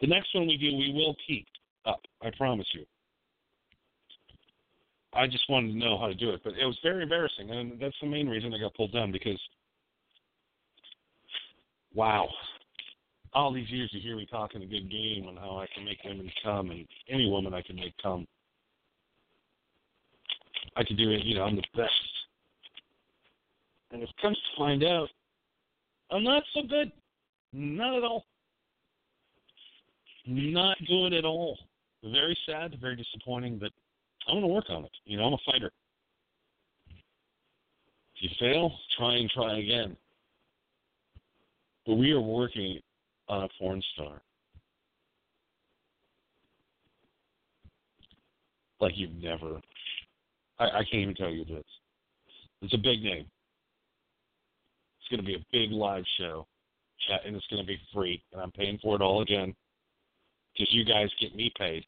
The 0.05 0.11
next 0.11 0.35
one 0.35 0.47
we 0.47 0.59
do, 0.59 0.67
we 0.77 0.93
will 0.93 1.17
keep 1.27 1.47
up. 1.87 2.03
I 2.23 2.29
promise 2.37 2.67
you. 2.75 2.85
I 5.15 5.27
just 5.27 5.49
wanted 5.49 5.73
to 5.73 5.79
know 5.79 5.99
how 5.99 6.09
to 6.09 6.15
do 6.15 6.29
it, 6.29 6.43
but 6.45 6.53
it 6.61 6.67
was 6.67 6.79
very 6.83 7.05
embarrassing, 7.05 7.51
and 7.51 7.81
that's 7.81 7.97
the 8.03 8.07
main 8.07 8.29
reason 8.29 8.53
I 8.53 8.59
got 8.59 8.75
pulled 8.75 8.93
down 8.93 9.13
because, 9.13 9.41
wow, 11.95 12.29
all 13.33 13.51
these 13.51 13.71
years 13.71 13.89
you 13.95 14.01
hear 14.03 14.15
me 14.15 14.27
talking 14.31 14.63
a 14.63 14.67
good 14.67 14.91
game 14.91 15.27
on 15.27 15.37
how 15.37 15.57
I 15.57 15.69
can 15.75 15.87
make 15.87 16.05
women 16.05 16.31
come, 16.43 16.71
and 16.71 16.87
any 17.09 17.31
woman 17.31 17.55
I 17.55 17.63
can 17.63 17.77
make 17.77 17.95
come. 18.03 18.27
I 20.77 20.85
could 20.85 20.99
do 20.99 21.13
it, 21.13 21.25
you 21.25 21.37
know, 21.37 21.45
I'm 21.45 21.57
the 21.57 21.63
best. 21.75 21.93
And 23.91 24.03
it 24.03 24.11
comes 24.21 24.37
to 24.37 24.59
find 24.59 24.85
out, 24.85 25.09
I'm 26.11 26.25
not 26.25 26.43
so 26.53 26.61
good. 26.69 26.93
Not 27.55 27.97
at 27.97 28.05
all. 28.05 28.27
Not 30.27 30.77
good 30.87 31.13
at 31.13 31.25
all. 31.25 31.59
Very 32.03 32.37
sad, 32.47 32.77
very 32.81 32.97
disappointing, 32.97 33.59
but 33.59 33.71
I'm 34.27 34.35
going 34.35 34.43
to 34.43 34.49
work 34.49 34.67
on 34.69 34.85
it. 34.85 34.91
You 35.05 35.19
know, 35.19 35.25
I'm 35.25 35.35
a 35.35 35.39
fighter. 35.47 35.71
If 38.17 38.23
you 38.23 38.29
fail, 38.39 38.73
try 38.97 39.17
and 39.17 39.31
try 39.31 39.59
again. 39.59 39.97
But 41.87 41.95
we 41.95 42.13
are 42.13 42.21
working 42.21 42.81
on 43.29 43.45
a 43.45 43.49
porn 43.59 43.83
star. 43.95 44.23
Like 48.81 48.93
you've 48.97 49.15
never. 49.15 49.61
I, 50.59 50.65
I 50.65 50.85
can't 50.91 51.03
even 51.03 51.15
tell 51.15 51.31
you 51.31 51.45
this. 51.45 51.65
It's 52.63 52.75
a 52.75 52.79
big 52.79 53.03
name. 53.03 53.27
It's 55.01 55.09
going 55.11 55.21
to 55.21 55.27
be 55.27 55.35
a 55.35 55.47
big 55.53 55.71
live 55.71 56.05
show, 56.19 56.47
and 57.25 57.37
it's 57.37 57.47
going 57.49 57.63
to 57.63 57.67
be 57.67 57.79
free, 57.93 58.23
and 58.33 58.41
I'm 58.41 58.53
paying 58.53 58.79
for 58.83 58.95
it 58.97 59.03
all 59.03 59.23
again 59.23 59.55
because 60.55 60.73
you 60.73 60.85
guys 60.85 61.09
get 61.21 61.35
me 61.35 61.53
paid. 61.59 61.85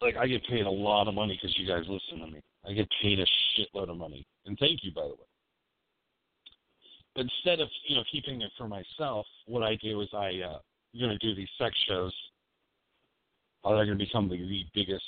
Like 0.00 0.16
I 0.16 0.26
get 0.26 0.46
paid 0.46 0.66
a 0.66 0.70
lot 0.70 1.08
of 1.08 1.14
money 1.14 1.38
because 1.40 1.56
you 1.58 1.66
guys 1.66 1.84
listen 1.88 2.26
to 2.26 2.32
me. 2.32 2.42
I 2.68 2.72
get 2.72 2.88
paid 3.02 3.18
a 3.18 3.24
shitload 3.24 3.90
of 3.90 3.96
money, 3.96 4.26
and 4.46 4.58
thank 4.58 4.82
you 4.82 4.92
by 4.92 5.02
the 5.02 5.08
way. 5.08 5.28
But 7.14 7.22
instead 7.22 7.60
of 7.60 7.68
you 7.86 7.96
know 7.96 8.04
keeping 8.10 8.42
it 8.42 8.50
for 8.58 8.68
myself, 8.68 9.26
what 9.46 9.62
I 9.62 9.76
do 9.76 10.00
is 10.02 10.08
I 10.12 10.40
uh, 10.44 10.58
I'm 10.94 11.00
going 11.00 11.18
to 11.18 11.26
do 11.26 11.34
these 11.34 11.48
sex 11.58 11.74
shows. 11.88 12.12
Uh, 13.64 13.74
they're 13.74 13.86
going 13.86 13.98
to 13.98 14.04
become 14.04 14.28
the, 14.28 14.36
the 14.36 14.64
biggest 14.74 15.02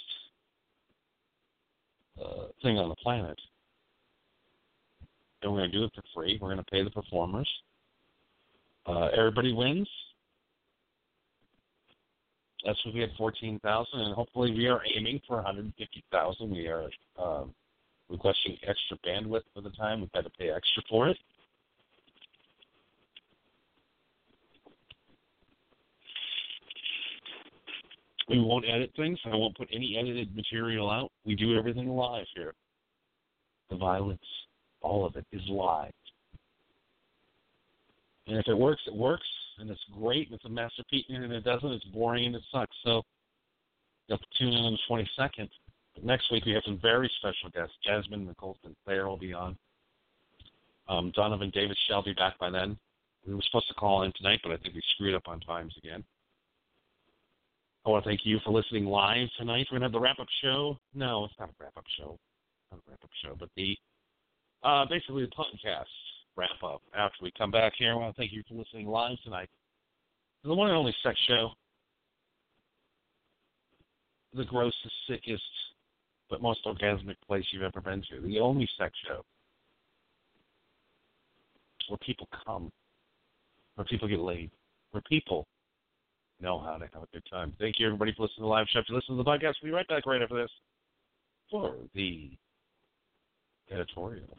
uh, 2.23 2.47
thing 2.63 2.79
on 2.79 2.89
the 2.89 2.97
planet, 2.97 3.39
and 5.43 5.53
we're 5.53 5.67
to 5.67 5.69
do 5.69 5.85
it 5.85 5.93
for 5.95 6.03
free. 6.15 6.39
We're 6.41 6.49
going 6.49 6.65
to 6.65 6.71
pay 6.71 6.83
the 6.83 6.91
performers. 6.91 7.49
Uh, 8.87 9.09
everybody 9.17 9.53
wins. 9.53 9.89
That's 12.69 12.85
what 12.85 12.95
we 12.95 13.01
had 13.01 13.09
fourteen 13.17 13.59
thousand, 13.61 14.01
and 14.01 14.15
hopefully 14.15 14.53
we 14.53 14.67
are 14.67 14.83
aiming 14.95 15.23
for 15.27 15.37
one 15.37 15.45
hundred 15.47 15.73
fifty 15.79 16.05
thousand. 16.13 16.51
We 16.51 16.67
are 16.67 16.91
um, 17.19 17.55
requesting 18.11 18.59
extra 18.63 18.99
bandwidth 19.07 19.45
for 19.55 19.63
the 19.63 19.71
time. 19.71 20.01
We've 20.01 20.11
had 20.13 20.25
to 20.25 20.31
pay 20.39 20.51
extra 20.51 20.83
for 20.87 21.09
it. 21.09 21.17
We 28.29 28.39
won't 28.39 28.67
edit 28.69 28.93
things. 28.97 29.19
I 29.25 29.35
won't 29.35 29.57
put 29.57 29.69
any 29.73 29.97
edited 29.99 30.37
material 30.37 30.91
out. 30.91 31.11
We 31.25 31.37
do 31.37 31.57
everything 31.57 31.89
live 31.89 32.27
here. 32.37 32.53
The 33.71 33.77
violence, 33.77 34.21
all 34.83 35.07
of 35.07 35.17
it, 35.17 35.25
is 35.33 35.41
live. 35.49 35.93
And 38.27 38.37
if 38.37 38.47
it 38.47 38.59
works, 38.59 38.83
it 38.87 38.95
works, 38.95 39.25
and 39.59 39.71
it's 39.71 39.85
great. 39.93 40.29
and 40.29 40.37
It's 40.37 40.45
a 40.45 40.49
masterpiece, 40.49 41.05
and 41.09 41.33
it 41.33 41.45
doesn't, 41.45 41.71
it's 41.71 41.85
boring 41.87 42.27
and 42.27 42.35
it 42.37 42.43
sucks. 42.53 42.77
So 42.85 43.03
you 44.09 44.17
to 44.17 44.25
tune 44.39 44.55
in 44.55 44.65
on 44.65 44.79
the 44.89 44.95
22nd. 45.19 45.49
But 45.95 46.05
next 46.05 46.31
week 46.31 46.45
we 46.45 46.53
have 46.53 46.63
some 46.65 46.79
very 46.81 47.11
special 47.19 47.51
guests. 47.51 47.75
Jasmine 47.85 48.27
Nicole 48.27 48.57
Sinclair 48.63 49.07
will 49.09 49.19
be 49.19 49.33
on. 49.33 49.57
Um, 50.89 51.13
Donovan 51.15 51.51
Davis 51.51 51.77
shall 51.89 52.03
be 52.03 52.15
back 52.15 52.39
by 52.39 52.51
then. 52.51 52.79
We 53.27 53.35
were 53.35 53.43
supposed 53.43 53.69
to 53.69 53.75
call 53.75 54.05
in 54.05 54.13
tonight, 54.17 54.41
but 54.43 54.53
I 54.53 54.57
think 54.57 54.75
we 54.75 54.83
screwed 54.95 55.15
up 55.15 55.29
on 55.29 55.41
times 55.41 55.75
again. 55.77 56.03
I 57.85 57.91
want 57.91 58.05
to 58.05 58.11
thank 58.11 58.21
you 58.25 58.39
for 58.45 58.53
listening 58.53 58.87
live 58.87 59.29
tonight. 59.39 59.67
We're 59.71 59.79
going 59.79 59.83
to 59.83 59.87
have 59.87 59.93
the 59.93 60.01
wrap 60.01 60.19
up 60.19 60.27
show. 60.43 60.77
No, 60.95 61.25
it's 61.25 61.35
not 61.39 61.51
a 61.51 61.53
wrap 61.63 61.77
up 61.77 61.85
show. 61.99 62.19
Not 62.71 62.81
a 62.87 62.91
wrap 62.91 63.01
up 63.03 63.11
show, 63.23 63.37
but 63.39 63.49
the 63.57 63.77
uh, 64.63 64.85
basically 64.87 65.25
the 65.25 65.31
podcast 65.31 65.85
wrap 66.39 66.63
up 66.65 66.81
after 66.97 67.17
we 67.23 67.33
come 67.37 67.51
back 67.51 67.73
here. 67.77 67.93
I 67.93 67.97
want 67.97 68.15
to 68.15 68.21
thank 68.21 68.33
you 68.33 68.43
for 68.49 68.55
listening 68.55 68.87
live 68.87 69.17
tonight. 69.25 69.49
The 70.45 70.55
one 70.55 70.69
and 70.69 70.77
only 70.77 70.95
sex 71.03 71.19
show. 71.27 71.51
The 74.35 74.45
grossest, 74.45 74.95
sickest, 75.09 75.43
but 76.31 76.41
most 76.41 76.61
orgasmic 76.65 77.17
place 77.27 77.45
you've 77.51 77.63
ever 77.63 77.81
been 77.81 78.03
to. 78.11 78.21
The 78.21 78.39
only 78.39 78.69
sex 78.79 78.95
show 79.07 79.25
where 81.89 81.99
people 81.99 82.29
come, 82.47 82.71
where 83.75 83.87
people 83.87 84.07
get 84.07 84.21
laid, 84.21 84.51
where 84.93 85.03
people 85.09 85.47
know 86.41 86.61
how 86.61 86.77
to 86.77 86.85
have 86.93 87.03
a 87.03 87.09
good 87.13 87.25
time. 87.29 87.53
Thank 87.59 87.77
you, 87.79 87.87
everybody, 87.87 88.13
for 88.13 88.23
listening 88.23 88.37
to 88.37 88.43
the 88.43 88.47
live 88.47 88.67
show. 88.71 88.79
If 88.79 88.87
you 88.89 88.95
listen 88.95 89.17
to 89.17 89.23
the 89.23 89.29
podcast, 89.29 89.55
we'll 89.63 89.73
be 89.73 89.77
right 89.77 89.89
back 89.89 90.07
right 90.07 90.23
after 90.23 90.41
this 90.41 90.51
for 91.51 91.75
the 91.95 92.31
editorial. 93.73 94.39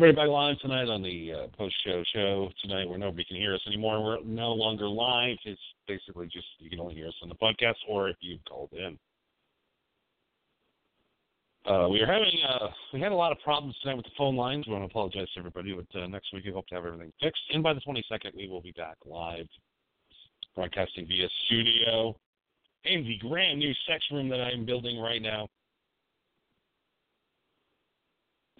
Everybody 0.00 0.30
live 0.30 0.58
tonight 0.60 0.88
on 0.88 1.02
the 1.02 1.30
uh, 1.30 1.46
post-show 1.58 2.02
show 2.14 2.48
tonight 2.62 2.88
where 2.88 2.96
nobody 2.96 3.22
can 3.22 3.36
hear 3.36 3.54
us 3.54 3.60
anymore. 3.66 4.02
We're 4.02 4.22
no 4.24 4.50
longer 4.50 4.88
live. 4.88 5.36
It's 5.44 5.60
basically 5.86 6.24
just 6.24 6.46
you 6.58 6.70
can 6.70 6.80
only 6.80 6.94
hear 6.94 7.08
us 7.08 7.14
on 7.22 7.28
the 7.28 7.34
podcast 7.34 7.74
or 7.86 8.08
if 8.08 8.16
you 8.20 8.38
called 8.48 8.70
in. 8.72 8.98
Uh, 11.70 11.86
we 11.90 12.00
are 12.00 12.06
having 12.06 12.32
uh, 12.48 12.68
we 12.94 13.00
had 13.02 13.12
a 13.12 13.14
lot 13.14 13.30
of 13.30 13.38
problems 13.40 13.76
tonight 13.82 13.96
with 13.96 14.06
the 14.06 14.12
phone 14.16 14.36
lines. 14.36 14.66
We 14.66 14.72
want 14.72 14.84
to 14.84 14.90
apologize 14.90 15.28
to 15.34 15.38
everybody, 15.38 15.74
but 15.74 16.00
uh, 16.00 16.06
next 16.06 16.32
week 16.32 16.46
we 16.46 16.50
hope 16.50 16.66
to 16.68 16.76
have 16.76 16.86
everything 16.86 17.12
fixed. 17.20 17.42
And 17.52 17.62
by 17.62 17.74
the 17.74 17.80
22nd, 17.80 18.34
we 18.34 18.48
will 18.48 18.62
be 18.62 18.72
back 18.72 18.96
live, 19.04 19.46
broadcasting 20.56 21.08
via 21.08 21.28
studio 21.44 22.16
in 22.86 23.04
the 23.04 23.28
brand 23.28 23.58
new 23.58 23.74
sex 23.86 24.02
room 24.10 24.30
that 24.30 24.40
I'm 24.40 24.64
building 24.64 24.98
right 24.98 25.20
now. 25.20 25.46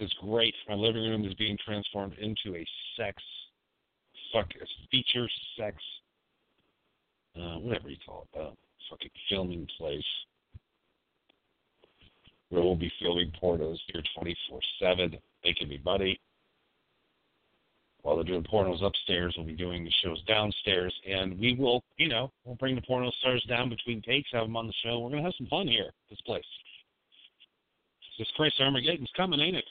It's 0.01 0.15
great. 0.15 0.55
My 0.67 0.75
living 0.75 1.03
room 1.03 1.27
is 1.27 1.35
being 1.35 1.59
transformed 1.63 2.15
into 2.19 2.57
a 2.57 2.67
sex, 2.97 3.23
fuck, 4.33 4.47
a 4.61 4.67
feature 4.91 5.29
sex, 5.59 5.77
uh, 7.37 7.59
whatever 7.59 7.91
you 7.91 7.99
call 8.05 8.27
it, 8.33 8.41
uh, 8.41 8.51
fucking 8.89 9.11
filming 9.29 9.69
place 9.79 10.03
where 12.49 12.63
we'll 12.63 12.77
be 12.77 12.91
filming 13.01 13.31
pornos 13.43 13.77
here 13.93 14.03
24 14.17 14.61
7. 14.81 15.19
They 15.45 15.53
can 15.53 15.69
be 15.69 15.77
buddy. 15.77 16.19
While 18.01 18.17
they're 18.17 18.25
doing 18.25 18.43
pornos 18.43 18.83
upstairs, 18.83 19.35
we'll 19.37 19.47
be 19.47 19.53
doing 19.53 19.85
the 19.85 19.93
shows 20.03 20.23
downstairs, 20.25 20.95
and 21.07 21.39
we 21.39 21.55
will, 21.55 21.85
you 21.99 22.09
know, 22.09 22.33
we'll 22.45 22.57
bring 22.57 22.75
the 22.75 22.81
porno 22.81 23.11
stars 23.21 23.45
down 23.47 23.69
between 23.69 24.01
takes, 24.01 24.31
have 24.33 24.45
them 24.45 24.57
on 24.57 24.67
the 24.67 24.73
show. 24.83 24.99
We're 24.99 25.11
gonna 25.11 25.23
have 25.23 25.35
some 25.37 25.49
fun 25.49 25.69
here, 25.69 25.91
this 26.09 26.21
place. 26.23 26.43
This 28.19 28.29
Christ 28.37 28.57
Armageddon's 28.61 29.11
coming, 29.15 29.41
ain't 29.41 29.57
it? 29.57 29.65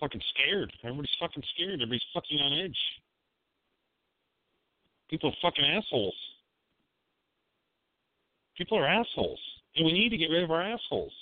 Fucking 0.00 0.20
scared. 0.34 0.72
Everybody's 0.84 1.16
fucking 1.18 1.42
scared. 1.54 1.80
Everybody's 1.80 2.02
fucking 2.12 2.38
on 2.38 2.52
edge. 2.52 2.78
People 5.08 5.30
are 5.30 5.36
fucking 5.40 5.64
assholes. 5.64 6.14
People 8.56 8.78
are 8.78 8.86
assholes. 8.86 9.40
And 9.76 9.86
we 9.86 9.92
need 9.92 10.10
to 10.10 10.16
get 10.16 10.30
rid 10.30 10.42
of 10.42 10.50
our 10.50 10.62
assholes. 10.62 11.12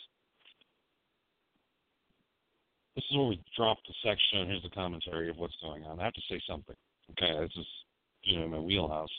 This 2.95 3.05
is 3.11 3.17
where 3.17 3.27
we 3.27 3.41
drop 3.57 3.79
the 3.87 3.95
section. 4.03 4.47
Here's 4.49 4.63
the 4.63 4.71
commentary 4.71 5.29
of 5.29 5.37
what's 5.37 5.57
going 5.61 5.85
on. 5.85 5.99
I 5.99 6.05
have 6.05 6.15
to 6.15 6.21
say 6.29 6.41
something. 6.49 6.77
Okay, 7.11 7.39
this 7.41 7.51
is 7.57 7.67
you 8.23 8.39
know 8.39 8.49
my 8.49 8.59
wheelhouse. 8.59 9.11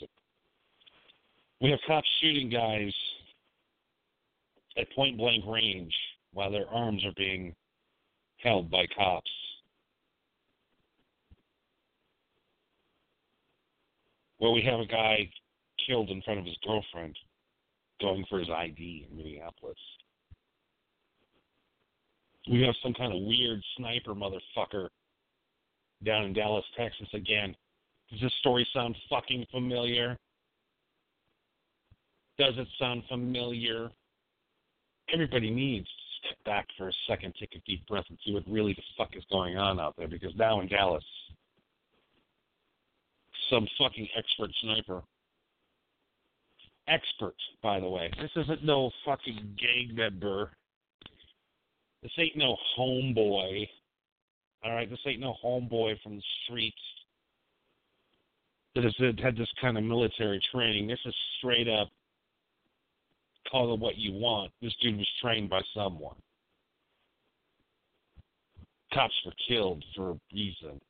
We 1.60 1.70
have 1.70 1.78
cops 1.86 2.08
shooting 2.20 2.50
guys 2.50 2.92
at 4.78 4.90
point 4.94 5.16
blank 5.16 5.44
range 5.46 5.94
while 6.32 6.50
their 6.50 6.68
arms 6.68 7.04
are 7.04 7.12
being 7.16 7.54
held 8.38 8.70
by 8.70 8.86
cops. 8.96 9.30
Where 14.38 14.52
we 14.52 14.62
have 14.62 14.80
a 14.80 14.86
guy 14.86 15.30
killed 15.86 16.10
in 16.10 16.22
front 16.22 16.40
of 16.40 16.46
his 16.46 16.56
girlfriend 16.64 17.16
going 18.00 18.24
for 18.28 18.38
his 18.38 18.50
ID 18.50 19.08
in 19.10 19.16
Minneapolis. 19.16 19.78
We 22.50 22.62
have 22.62 22.74
some 22.82 22.94
kind 22.94 23.12
of 23.12 23.22
weird 23.22 23.62
sniper 23.76 24.14
motherfucker 24.14 24.88
down 26.04 26.24
in 26.24 26.32
Dallas, 26.32 26.64
Texas 26.76 27.08
again. 27.14 27.56
Does 28.10 28.20
this 28.20 28.32
story 28.40 28.66
sound 28.72 28.96
fucking 29.10 29.46
familiar? 29.50 30.16
Does 32.38 32.54
it 32.56 32.68
sound 32.78 33.02
familiar? 33.08 33.90
Everybody 35.12 35.50
needs 35.50 35.86
to 35.86 36.28
step 36.28 36.38
back 36.44 36.66
for 36.76 36.88
a 36.88 36.92
second, 37.08 37.34
take 37.40 37.54
a 37.54 37.60
deep 37.66 37.86
breath, 37.86 38.04
and 38.10 38.18
see 38.24 38.32
what 38.32 38.44
really 38.46 38.74
the 38.74 38.82
fuck 38.96 39.16
is 39.16 39.24
going 39.30 39.56
on 39.56 39.80
out 39.80 39.94
there. 39.96 40.08
Because 40.08 40.34
now 40.36 40.60
in 40.60 40.68
Dallas, 40.68 41.04
some 43.50 43.66
fucking 43.78 44.08
expert 44.16 44.50
sniper 44.62 45.02
expert, 46.88 47.34
by 47.62 47.80
the 47.80 47.88
way. 47.88 48.10
This 48.20 48.30
isn't 48.36 48.64
no 48.64 48.90
fucking 49.04 49.56
gang 49.58 49.94
member. 49.94 50.52
This 52.02 52.12
ain't 52.18 52.36
no 52.36 52.56
homeboy. 52.78 53.68
All 54.64 54.72
right, 54.72 54.88
this 54.88 55.00
ain't 55.06 55.20
no 55.20 55.34
homeboy 55.44 56.00
from 56.02 56.16
the 56.16 56.22
streets 56.44 56.76
that 58.74 58.84
has 58.84 58.94
had 59.22 59.36
this 59.36 59.48
kind 59.60 59.76
of 59.76 59.84
military 59.84 60.40
training. 60.52 60.86
This 60.86 61.00
is 61.04 61.14
straight 61.38 61.68
up 61.68 61.88
call 63.50 63.72
it 63.72 63.80
what 63.80 63.96
you 63.96 64.12
want. 64.12 64.52
This 64.60 64.74
dude 64.82 64.98
was 64.98 65.08
trained 65.22 65.48
by 65.48 65.60
someone. 65.74 66.16
Cops 68.92 69.14
were 69.24 69.32
killed 69.48 69.84
for 69.94 70.10
a 70.10 70.20
reason. 70.32 70.80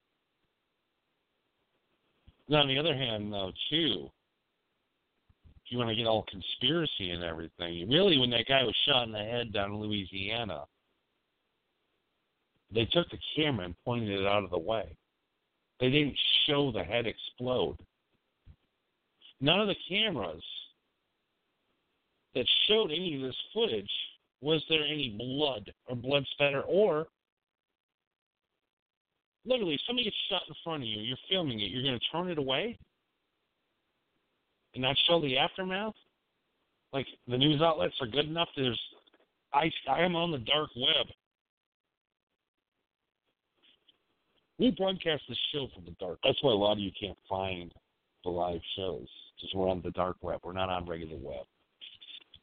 Now, 2.48 2.60
on 2.60 2.68
the 2.68 2.78
other 2.78 2.94
hand, 2.94 3.32
though, 3.32 3.52
too, 3.70 4.08
if 5.64 5.72
you 5.72 5.78
want 5.78 5.90
to 5.90 5.96
get 5.96 6.06
all 6.06 6.24
conspiracy 6.30 7.10
and 7.10 7.24
everything, 7.24 7.88
really, 7.88 8.18
when 8.18 8.30
that 8.30 8.46
guy 8.48 8.62
was 8.62 8.76
shot 8.86 9.06
in 9.06 9.12
the 9.12 9.18
head 9.18 9.52
down 9.52 9.72
in 9.72 9.80
Louisiana, 9.80 10.64
they 12.72 12.84
took 12.84 13.10
the 13.10 13.18
camera 13.34 13.64
and 13.64 13.74
pointed 13.84 14.20
it 14.20 14.26
out 14.26 14.44
of 14.44 14.50
the 14.50 14.58
way. 14.58 14.96
They 15.80 15.90
didn't 15.90 16.16
show 16.46 16.70
the 16.70 16.84
head 16.84 17.06
explode. 17.06 17.78
None 19.40 19.60
of 19.60 19.68
the 19.68 19.76
cameras 19.88 20.42
that 22.34 22.46
showed 22.68 22.90
any 22.90 23.16
of 23.16 23.22
this 23.22 23.36
footage 23.52 23.90
was 24.40 24.62
there 24.68 24.84
any 24.84 25.16
blood 25.18 25.72
or 25.86 25.96
blood 25.96 26.24
spatter 26.32 26.62
or 26.62 27.06
literally 29.46 29.74
if 29.74 29.80
somebody 29.86 30.04
gets 30.04 30.16
shot 30.28 30.42
in 30.48 30.54
front 30.62 30.82
of 30.82 30.88
you, 30.88 31.00
you're 31.00 31.16
filming 31.30 31.60
it, 31.60 31.70
you're 31.70 31.82
going 31.82 31.98
to 31.98 32.06
turn 32.12 32.28
it 32.28 32.38
away? 32.38 32.78
and 34.76 34.82
not 34.82 34.96
show 35.08 35.20
the 35.20 35.36
aftermath? 35.36 35.94
Like 36.92 37.06
the 37.26 37.36
news 37.36 37.60
outlets 37.60 37.94
are 38.00 38.06
good 38.06 38.26
enough. 38.26 38.48
There's, 38.56 38.80
I 39.52 39.70
I 39.90 40.00
am 40.00 40.14
on 40.14 40.30
the 40.30 40.38
dark 40.38 40.70
web. 40.76 41.06
We 44.58 44.70
broadcast 44.70 45.22
the 45.28 45.36
show 45.52 45.68
from 45.74 45.84
the 45.84 45.96
dark. 45.98 46.18
That's 46.22 46.42
why 46.42 46.52
a 46.52 46.54
lot 46.54 46.74
of 46.74 46.78
you 46.78 46.90
can't 46.98 47.18
find 47.28 47.72
the 48.24 48.30
live 48.30 48.60
shows 48.76 49.06
because 49.36 49.54
we're 49.54 49.68
on 49.68 49.82
the 49.82 49.90
dark 49.90 50.16
web. 50.22 50.40
We're 50.44 50.52
not 50.52 50.70
on 50.70 50.86
regular 50.86 51.16
web. 51.16 51.44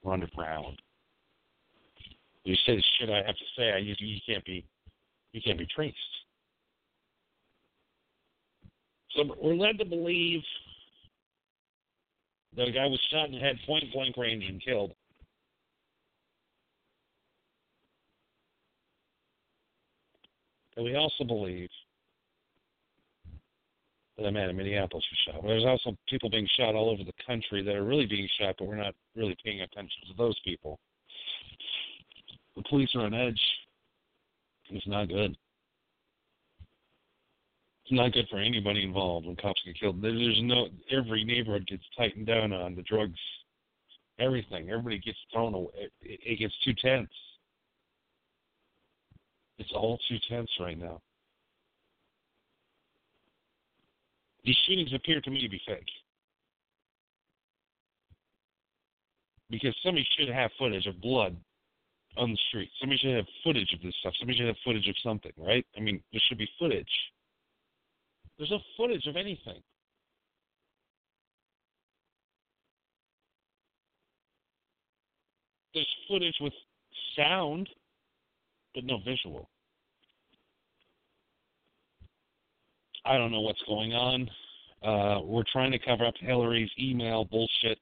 We're 0.03 0.13
underground. 0.13 0.79
You 2.43 2.55
say 2.65 2.75
the 2.75 2.83
shit 2.99 3.09
I 3.09 3.25
have 3.25 3.37
to 3.37 3.45
say. 3.57 3.71
I 3.71 3.77
you, 3.77 3.95
you 3.97 4.19
can't 4.27 4.43
be 4.43 4.65
you 5.31 5.41
can't 5.41 5.57
be 5.57 5.67
traced. 5.73 5.97
So 9.15 9.23
we're 9.41 9.55
led 9.55 9.77
to 9.79 9.85
believe 9.85 10.41
the 12.55 12.71
guy 12.71 12.85
was 12.87 12.99
shot 13.11 13.29
and 13.29 13.41
had 13.41 13.57
point 13.65 13.85
blank 13.93 14.15
range, 14.17 14.45
and 14.47 14.63
killed. 14.63 14.93
And 20.75 20.85
we 20.85 20.95
also 20.95 21.23
believe 21.23 21.69
that 24.17 24.25
a 24.25 24.31
man 24.31 24.49
in 24.49 24.57
Minneapolis 24.57 25.05
was 25.11 25.35
shot. 25.35 25.43
There's 25.45 25.65
also 25.65 25.95
people 26.07 26.29
being 26.29 26.47
shot 26.57 26.75
all 26.75 26.89
over 26.89 27.03
the 27.03 27.13
country 27.25 27.63
that 27.63 27.75
are 27.75 27.83
really 27.83 28.05
being 28.05 28.27
shot, 28.39 28.55
but 28.57 28.67
we're 28.67 28.75
not 28.75 28.95
really 29.15 29.35
paying 29.43 29.61
attention 29.61 30.01
to 30.07 30.13
those 30.17 30.39
people. 30.43 30.79
The 32.55 32.63
police 32.69 32.89
are 32.95 33.01
on 33.01 33.13
edge. 33.13 33.41
It's 34.69 34.87
not 34.87 35.09
good. 35.09 35.35
It's 37.83 37.91
not 37.91 38.13
good 38.13 38.27
for 38.29 38.39
anybody 38.39 38.83
involved 38.83 39.25
when 39.25 39.35
cops 39.35 39.61
get 39.65 39.79
killed. 39.79 40.01
There's 40.01 40.39
no 40.41 40.67
every 40.89 41.25
neighborhood 41.25 41.67
gets 41.67 41.83
tightened 41.97 42.27
down 42.27 42.53
on 42.53 42.75
the 42.75 42.81
drugs, 42.83 43.19
everything. 44.19 44.69
Everybody 44.69 44.99
gets 44.99 45.17
thrown 45.33 45.53
away. 45.53 45.71
It, 46.01 46.19
it 46.23 46.39
gets 46.39 46.53
too 46.63 46.73
tense. 46.81 47.09
It's 49.57 49.71
all 49.75 49.99
too 50.07 50.17
tense 50.29 50.49
right 50.59 50.79
now. 50.79 51.01
These 54.45 54.57
shootings 54.67 54.93
appear 54.93 55.21
to 55.21 55.29
me 55.29 55.41
to 55.41 55.49
be 55.49 55.61
fake. 55.65 55.87
Because 59.49 59.75
somebody 59.83 60.07
should 60.17 60.29
have 60.29 60.51
footage 60.57 60.85
of 60.87 60.99
blood 61.01 61.35
on 62.17 62.31
the 62.31 62.37
street. 62.49 62.69
Somebody 62.79 62.97
should 62.99 63.15
have 63.15 63.25
footage 63.43 63.71
of 63.73 63.81
this 63.81 63.93
stuff. 63.99 64.13
Somebody 64.19 64.37
should 64.37 64.47
have 64.47 64.55
footage 64.65 64.87
of 64.87 64.95
something, 65.03 65.31
right? 65.37 65.65
I 65.77 65.79
mean, 65.79 66.01
there 66.11 66.21
should 66.27 66.37
be 66.37 66.49
footage. 66.57 66.89
There's 68.37 68.51
no 68.51 68.59
footage 68.77 69.05
of 69.07 69.15
anything. 69.15 69.61
There's 75.73 75.87
footage 76.07 76.35
with 76.39 76.53
sound, 77.15 77.67
but 78.75 78.83
no 78.83 78.99
visual. 79.05 79.49
I 83.05 83.17
don't 83.17 83.31
know 83.31 83.41
what's 83.41 83.61
going 83.67 83.93
on. 83.93 84.29
Uh, 84.83 85.21
we're 85.23 85.43
trying 85.51 85.71
to 85.71 85.79
cover 85.79 86.05
up 86.05 86.13
Hillary's 86.19 86.69
email 86.79 87.25
bullshit. 87.25 87.79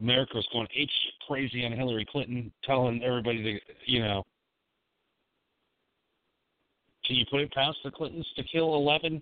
America 0.00 0.36
was 0.36 0.48
going 0.52 0.68
ape 0.76 0.88
crazy 1.26 1.64
on 1.64 1.72
Hillary 1.72 2.06
Clinton, 2.10 2.52
telling 2.64 3.02
everybody 3.02 3.42
to, 3.42 3.60
you 3.86 4.00
know, 4.00 4.24
can 7.08 7.16
you 7.16 7.24
put 7.30 7.40
it 7.40 7.52
past 7.52 7.78
the 7.82 7.90
Clintons 7.90 8.26
to 8.36 8.44
kill 8.44 8.74
11 8.74 9.20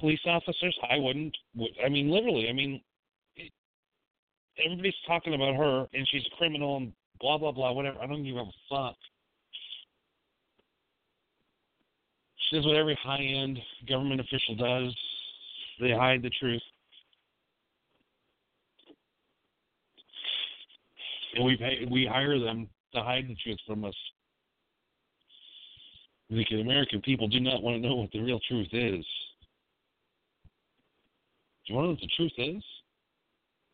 police 0.00 0.20
officers? 0.26 0.76
I 0.90 0.98
wouldn't. 0.98 1.36
I 1.84 1.88
mean, 1.88 2.10
literally. 2.10 2.48
I 2.48 2.52
mean, 2.52 2.80
everybody's 4.64 4.94
talking 5.06 5.34
about 5.34 5.54
her 5.54 5.86
and 5.92 6.08
she's 6.10 6.26
a 6.26 6.36
criminal 6.36 6.78
and 6.78 6.92
blah 7.20 7.38
blah 7.38 7.52
blah. 7.52 7.70
Whatever. 7.70 8.00
I 8.00 8.06
don't 8.06 8.24
give 8.24 8.36
a 8.36 8.44
fuck. 8.68 8.96
She 12.48 12.56
does 12.56 12.66
what 12.66 12.76
every 12.76 12.98
high-end 13.02 13.58
government 13.86 14.22
official 14.22 14.56
does. 14.56 14.96
They 15.80 15.92
hide 15.92 16.22
the 16.22 16.30
truth. 16.40 16.62
and 21.34 21.44
we 21.44 21.56
pay, 21.56 21.86
we 21.90 22.06
hire 22.06 22.38
them 22.38 22.68
to 22.94 23.02
hide 23.02 23.26
the 23.28 23.36
truth 23.36 23.58
from 23.66 23.84
us. 23.84 23.94
Because 26.30 26.60
American 26.60 27.00
people 27.00 27.26
do 27.28 27.40
not 27.40 27.62
want 27.62 27.80
to 27.80 27.88
know 27.88 27.96
what 27.96 28.12
the 28.12 28.20
real 28.20 28.40
truth 28.48 28.68
is. 28.72 29.04
Do 31.64 31.72
you 31.72 31.74
want 31.74 31.84
to 31.84 31.88
know 31.88 31.90
what 31.90 32.00
the 32.00 32.10
truth 32.16 32.32
is 32.56 32.62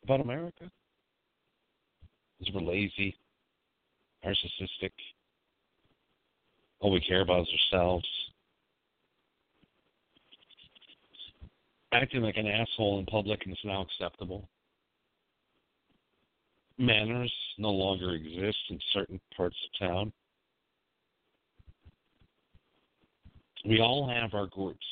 about 0.04 0.20
America? 0.20 0.70
Is 2.40 2.48
we're 2.52 2.60
lazy, 2.60 3.16
narcissistic. 4.24 4.92
All 6.80 6.92
we 6.92 7.00
care 7.00 7.22
about 7.22 7.42
is 7.42 7.48
ourselves. 7.72 8.06
Acting 11.92 12.22
like 12.22 12.36
an 12.36 12.46
asshole 12.46 12.98
in 12.98 13.06
public 13.06 13.42
is 13.46 13.58
now 13.64 13.82
acceptable 13.82 14.48
manners 16.78 17.32
no 17.58 17.70
longer 17.70 18.12
exist 18.12 18.58
in 18.70 18.78
certain 18.92 19.20
parts 19.36 19.56
of 19.64 19.88
town. 19.88 20.12
We 23.64 23.80
all 23.80 24.08
have 24.08 24.34
our 24.34 24.46
groups. 24.46 24.86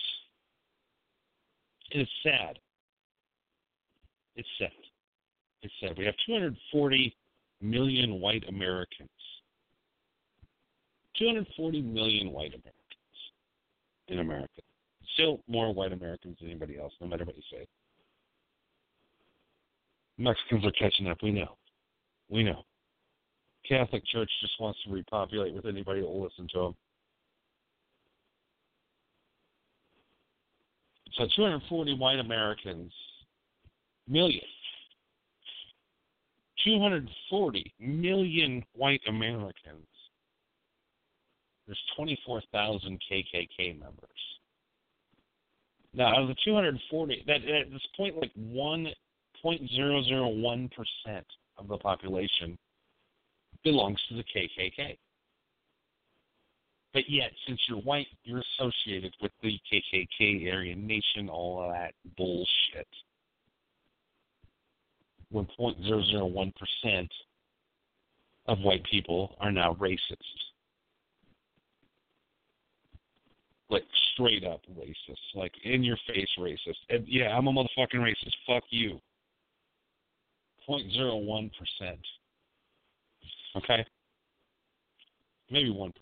it's 1.91 2.11
sad. 2.23 2.59
It's 4.35 4.49
sad. 4.59 4.70
It's 5.62 5.75
sad. 5.81 5.99
We 5.99 6.07
have 6.07 6.14
240 6.27 7.14
million 7.61 8.20
white 8.20 8.45
Americans. 8.49 9.11
240 11.18 11.83
million 11.83 12.33
white 12.33 12.55
Americans 12.55 12.73
in 14.09 14.20
America. 14.20 14.62
Still 15.14 15.41
more 15.47 15.73
white 15.75 15.93
Americans 15.93 16.39
than 16.41 16.49
anybody 16.49 16.79
else, 16.79 16.93
no 17.01 17.07
matter 17.07 17.25
what 17.25 17.37
you 17.37 17.43
say. 17.53 17.66
Mexicans 20.16 20.64
are 20.64 20.73
catching 20.73 21.09
up, 21.09 21.18
we 21.23 21.31
know. 21.31 21.57
We 22.31 22.43
know. 22.43 22.64
Catholic 23.68 24.05
Church 24.07 24.31
just 24.41 24.59
wants 24.59 24.79
to 24.85 24.93
repopulate 24.93 25.55
with 25.55 25.66
anybody 25.66 26.01
that 26.01 26.07
will 26.07 26.23
listen 26.23 26.49
to 26.55 26.59
them. 26.59 26.75
So 31.15 31.27
240 31.37 31.95
white 31.95 32.19
Americans, 32.19 32.93
million. 34.09 34.43
240 36.65 37.73
million 37.81 38.65
white 38.75 39.01
Americans. 39.09 39.87
There's 41.67 41.83
24,000 41.97 43.03
KKK 43.11 43.79
members. 43.79 44.09
Now, 45.95 46.09
out 46.09 46.23
of 46.23 46.29
the 46.29 46.37
240, 46.45 47.25
that 47.27 47.45
at 47.45 47.71
this 47.71 47.87
point, 47.97 48.17
like 48.17 48.33
1.001 48.39 50.71
percent 50.71 51.27
of 51.59 51.69
the 51.69 51.77
population 51.79 52.59
belongs 53.63 54.01
to 54.09 54.17
the 54.17 54.25
KKK. 54.25 54.97
But 56.93 57.09
yet, 57.09 57.30
since 57.47 57.59
you're 57.68 57.80
white, 57.80 58.07
you're 58.24 58.43
associated 58.59 59.14
with 59.22 59.32
the 59.43 59.59
KKK, 59.72 60.53
Aryan 60.53 60.86
Nation, 60.86 61.28
all 61.30 61.64
of 61.64 61.72
that 61.72 61.95
bullshit. 62.16 62.86
1.001% 65.32 67.09
of 68.47 68.59
white 68.61 68.84
people 68.84 69.36
are 69.40 69.51
now 69.51 69.74
racist. 69.80 69.99
Like 73.70 73.84
straight 74.12 74.45
up 74.45 74.61
racist. 74.78 75.16
Like 75.34 75.53
in 75.64 75.82
your 75.82 75.97
face 76.07 76.28
racist. 76.38 76.76
And 76.90 77.07
yeah, 77.09 77.34
I'm 77.36 77.47
a 77.47 77.53
motherfucking 77.53 77.95
racist. 77.95 78.34
Fuck 78.47 78.64
you. 78.68 79.01
0.01%. 80.68 81.51
Okay? 83.57 83.84
Maybe 85.51 85.70
1%. 85.70 85.93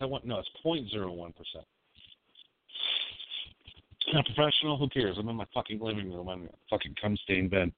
What, 0.00 0.26
no, 0.26 0.38
it's 0.38 0.48
0.01%. 0.64 1.32
Not 4.12 4.24
professional, 4.26 4.76
who 4.76 4.88
cares? 4.88 5.16
I'm 5.18 5.28
in 5.28 5.36
my 5.36 5.46
fucking 5.52 5.80
living 5.80 6.12
room. 6.12 6.28
I'm 6.28 6.48
fucking 6.70 6.94
cum 7.00 7.16
stained 7.24 7.50
bed. 7.50 7.72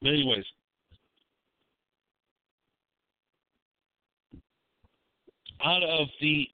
But 0.00 0.08
anyways, 0.08 0.44
out 5.64 5.82
of 5.84 6.08
the 6.20 6.48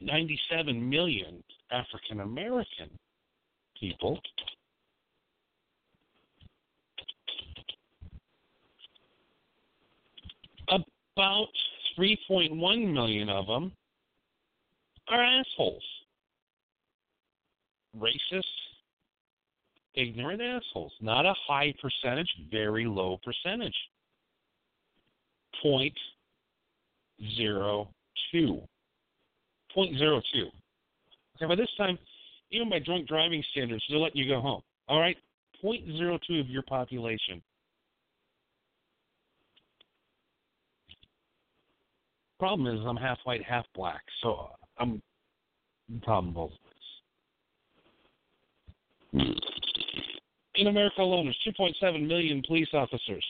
97 0.00 0.88
million 0.88 1.42
African 1.70 2.20
American 2.20 2.90
people, 3.80 4.20
about 10.68 11.48
3.1 11.98 12.92
million 12.92 13.28
of 13.28 13.46
them 13.46 13.72
are 15.08 15.24
assholes. 15.24 15.82
Racist, 17.98 18.42
ignorant 19.94 20.40
assholes. 20.40 20.92
Not 21.00 21.26
a 21.26 21.34
high 21.46 21.74
percentage, 21.80 22.28
very 22.50 22.86
low 22.86 23.18
percentage. 23.24 23.74
Point 25.62 25.94
zero 27.36 27.88
two. 28.30 28.60
Point 29.74 29.96
zero 29.98 30.20
two. 30.32 30.48
Okay, 31.36 31.46
by 31.46 31.56
this 31.56 31.70
time, 31.76 31.98
even 32.50 32.68
by 32.68 32.78
drunk 32.78 33.08
driving 33.08 33.42
standards, 33.50 33.82
they're 33.88 33.98
letting 33.98 34.18
you 34.22 34.28
go 34.28 34.40
home. 34.40 34.62
All 34.88 35.00
right? 35.00 35.16
Point 35.60 35.84
zero 35.96 36.18
two 36.26 36.38
of 36.38 36.48
your 36.48 36.62
population 36.62 37.42
Problem 42.38 42.72
is, 42.72 42.84
I'm 42.86 42.96
half 42.96 43.18
white, 43.24 43.42
half 43.42 43.66
black, 43.74 44.02
so 44.22 44.50
I'm 44.78 45.02
problem 46.02 46.34
both 46.34 46.52
ways. 49.12 49.34
In 50.54 50.66
America 50.68 51.00
alone, 51.00 51.24
there's 51.24 51.56
2.7 51.58 52.06
million 52.06 52.42
police 52.46 52.68
officers. 52.72 53.24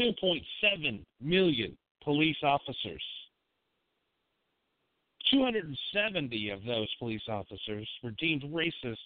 2.7 0.00 1.04
million 1.20 1.76
police 2.02 2.36
officers. 2.42 3.02
270 5.30 6.50
of 6.50 6.64
those 6.64 6.88
police 6.98 7.22
officers 7.28 7.88
were 8.02 8.10
deemed 8.18 8.42
racist, 8.44 8.96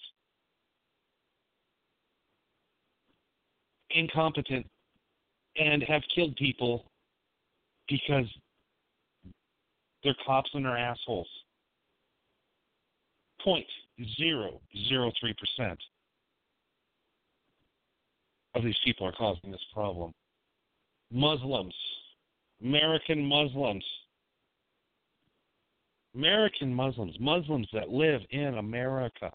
incompetent, 3.91 4.67
and 5.57 5.83
have 5.83 6.03
killed 6.14 6.35
people 6.37 6.87
because 7.89 8.26
they're 10.03 10.16
cops 10.24 10.51
and 10.55 10.64
they're 10.64 10.76
assholes. 10.76 11.28
Point 13.43 13.66
zero 14.18 14.61
zero 14.89 15.12
three 15.20 15.34
percent 15.34 15.78
of 18.55 18.64
these 18.64 18.78
people 18.84 19.07
are 19.07 19.12
causing 19.12 19.51
this 19.51 19.64
problem. 19.72 20.12
Muslims, 21.12 21.74
American 22.62 23.24
Muslims, 23.24 23.84
American 26.14 26.74
Muslims, 26.74 27.14
Muslims 27.20 27.68
that 27.72 27.91
live 27.91 28.20
in 28.30 28.59
America. 28.59 29.30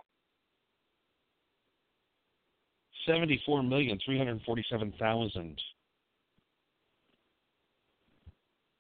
74,347,000 3.08 5.56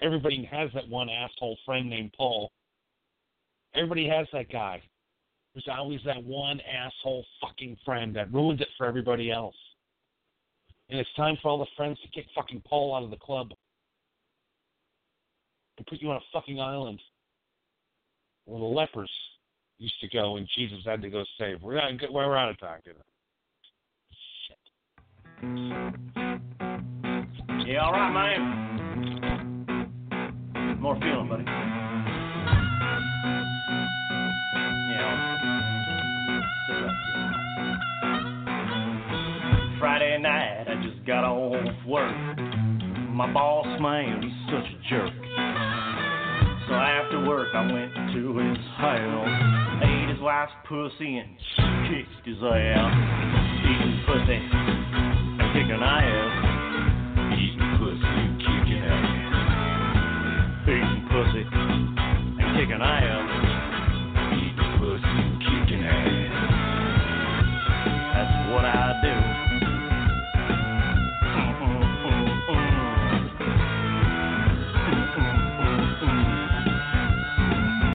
Everybody 0.00 0.48
has 0.50 0.70
that 0.74 0.88
one 0.88 1.08
asshole 1.08 1.56
friend 1.64 1.88
named 1.88 2.12
Paul. 2.16 2.50
Everybody 3.74 4.08
has 4.08 4.26
that 4.32 4.50
guy. 4.50 4.82
There's 5.56 5.74
always 5.74 6.00
that 6.04 6.22
one 6.22 6.60
asshole 6.60 7.24
fucking 7.40 7.78
friend 7.82 8.14
that 8.14 8.30
ruins 8.30 8.60
it 8.60 8.68
for 8.76 8.86
everybody 8.86 9.30
else. 9.30 9.54
And 10.90 11.00
it's 11.00 11.08
time 11.16 11.38
for 11.40 11.48
all 11.48 11.56
the 11.56 11.64
friends 11.78 11.98
to 12.02 12.08
kick 12.08 12.26
fucking 12.34 12.62
Paul 12.68 12.94
out 12.94 13.04
of 13.04 13.10
the 13.10 13.16
club 13.16 13.48
and 15.78 15.86
put 15.86 16.02
you 16.02 16.10
on 16.10 16.16
a 16.16 16.20
fucking 16.30 16.60
island 16.60 17.00
where 18.44 18.60
the 18.60 18.66
lepers 18.66 19.10
used 19.78 19.98
to 20.02 20.08
go 20.08 20.36
and 20.36 20.46
Jesus 20.54 20.80
had 20.84 21.00
to 21.00 21.08
go 21.08 21.24
save. 21.38 21.62
We're 21.62 21.76
not 21.76 22.12
we're 22.12 22.36
out 22.36 22.50
of 22.50 22.60
time, 22.60 22.80
dude. 22.84 22.96
Yeah, 27.66 27.80
all 27.82 27.92
right, 27.92 28.12
man. 28.12 28.66
More 30.80 31.00
feeling, 31.00 31.28
buddy 31.30 31.85
you 34.10 34.96
know. 34.96 35.14
Friday 39.78 40.18
night, 40.20 40.64
I 40.68 40.74
just 40.82 41.06
got 41.06 41.24
off 41.24 41.86
work. 41.86 42.38
My 43.10 43.32
boss 43.32 43.66
man, 43.80 44.22
he's 44.22 44.32
such 44.52 44.64
a 44.64 44.76
jerk. 44.88 45.12
So 46.68 46.74
after 46.74 47.24
work, 47.24 47.54
I 47.54 47.62
went 47.72 47.94
to 48.12 48.36
his 48.38 48.58
house, 48.76 49.82
ate 49.84 50.08
his 50.10 50.20
wife's 50.20 50.52
pussy 50.68 51.16
and 51.16 51.38
kicked 51.88 52.26
his 52.26 52.42
ass. 52.42 52.92
Eating 53.62 54.02
pussy 54.04 54.34
and 54.34 55.38
kicking 55.54 55.80
ass. 55.80 56.32
Eating 57.38 57.70
pussy 57.78 58.02
and 58.02 58.38
kicking 58.40 58.82
ass. 58.82 59.26
Eating 60.66 61.06
pussy 61.06 61.44
and 61.46 62.56
kicking 62.58 62.82
ass. 62.82 63.25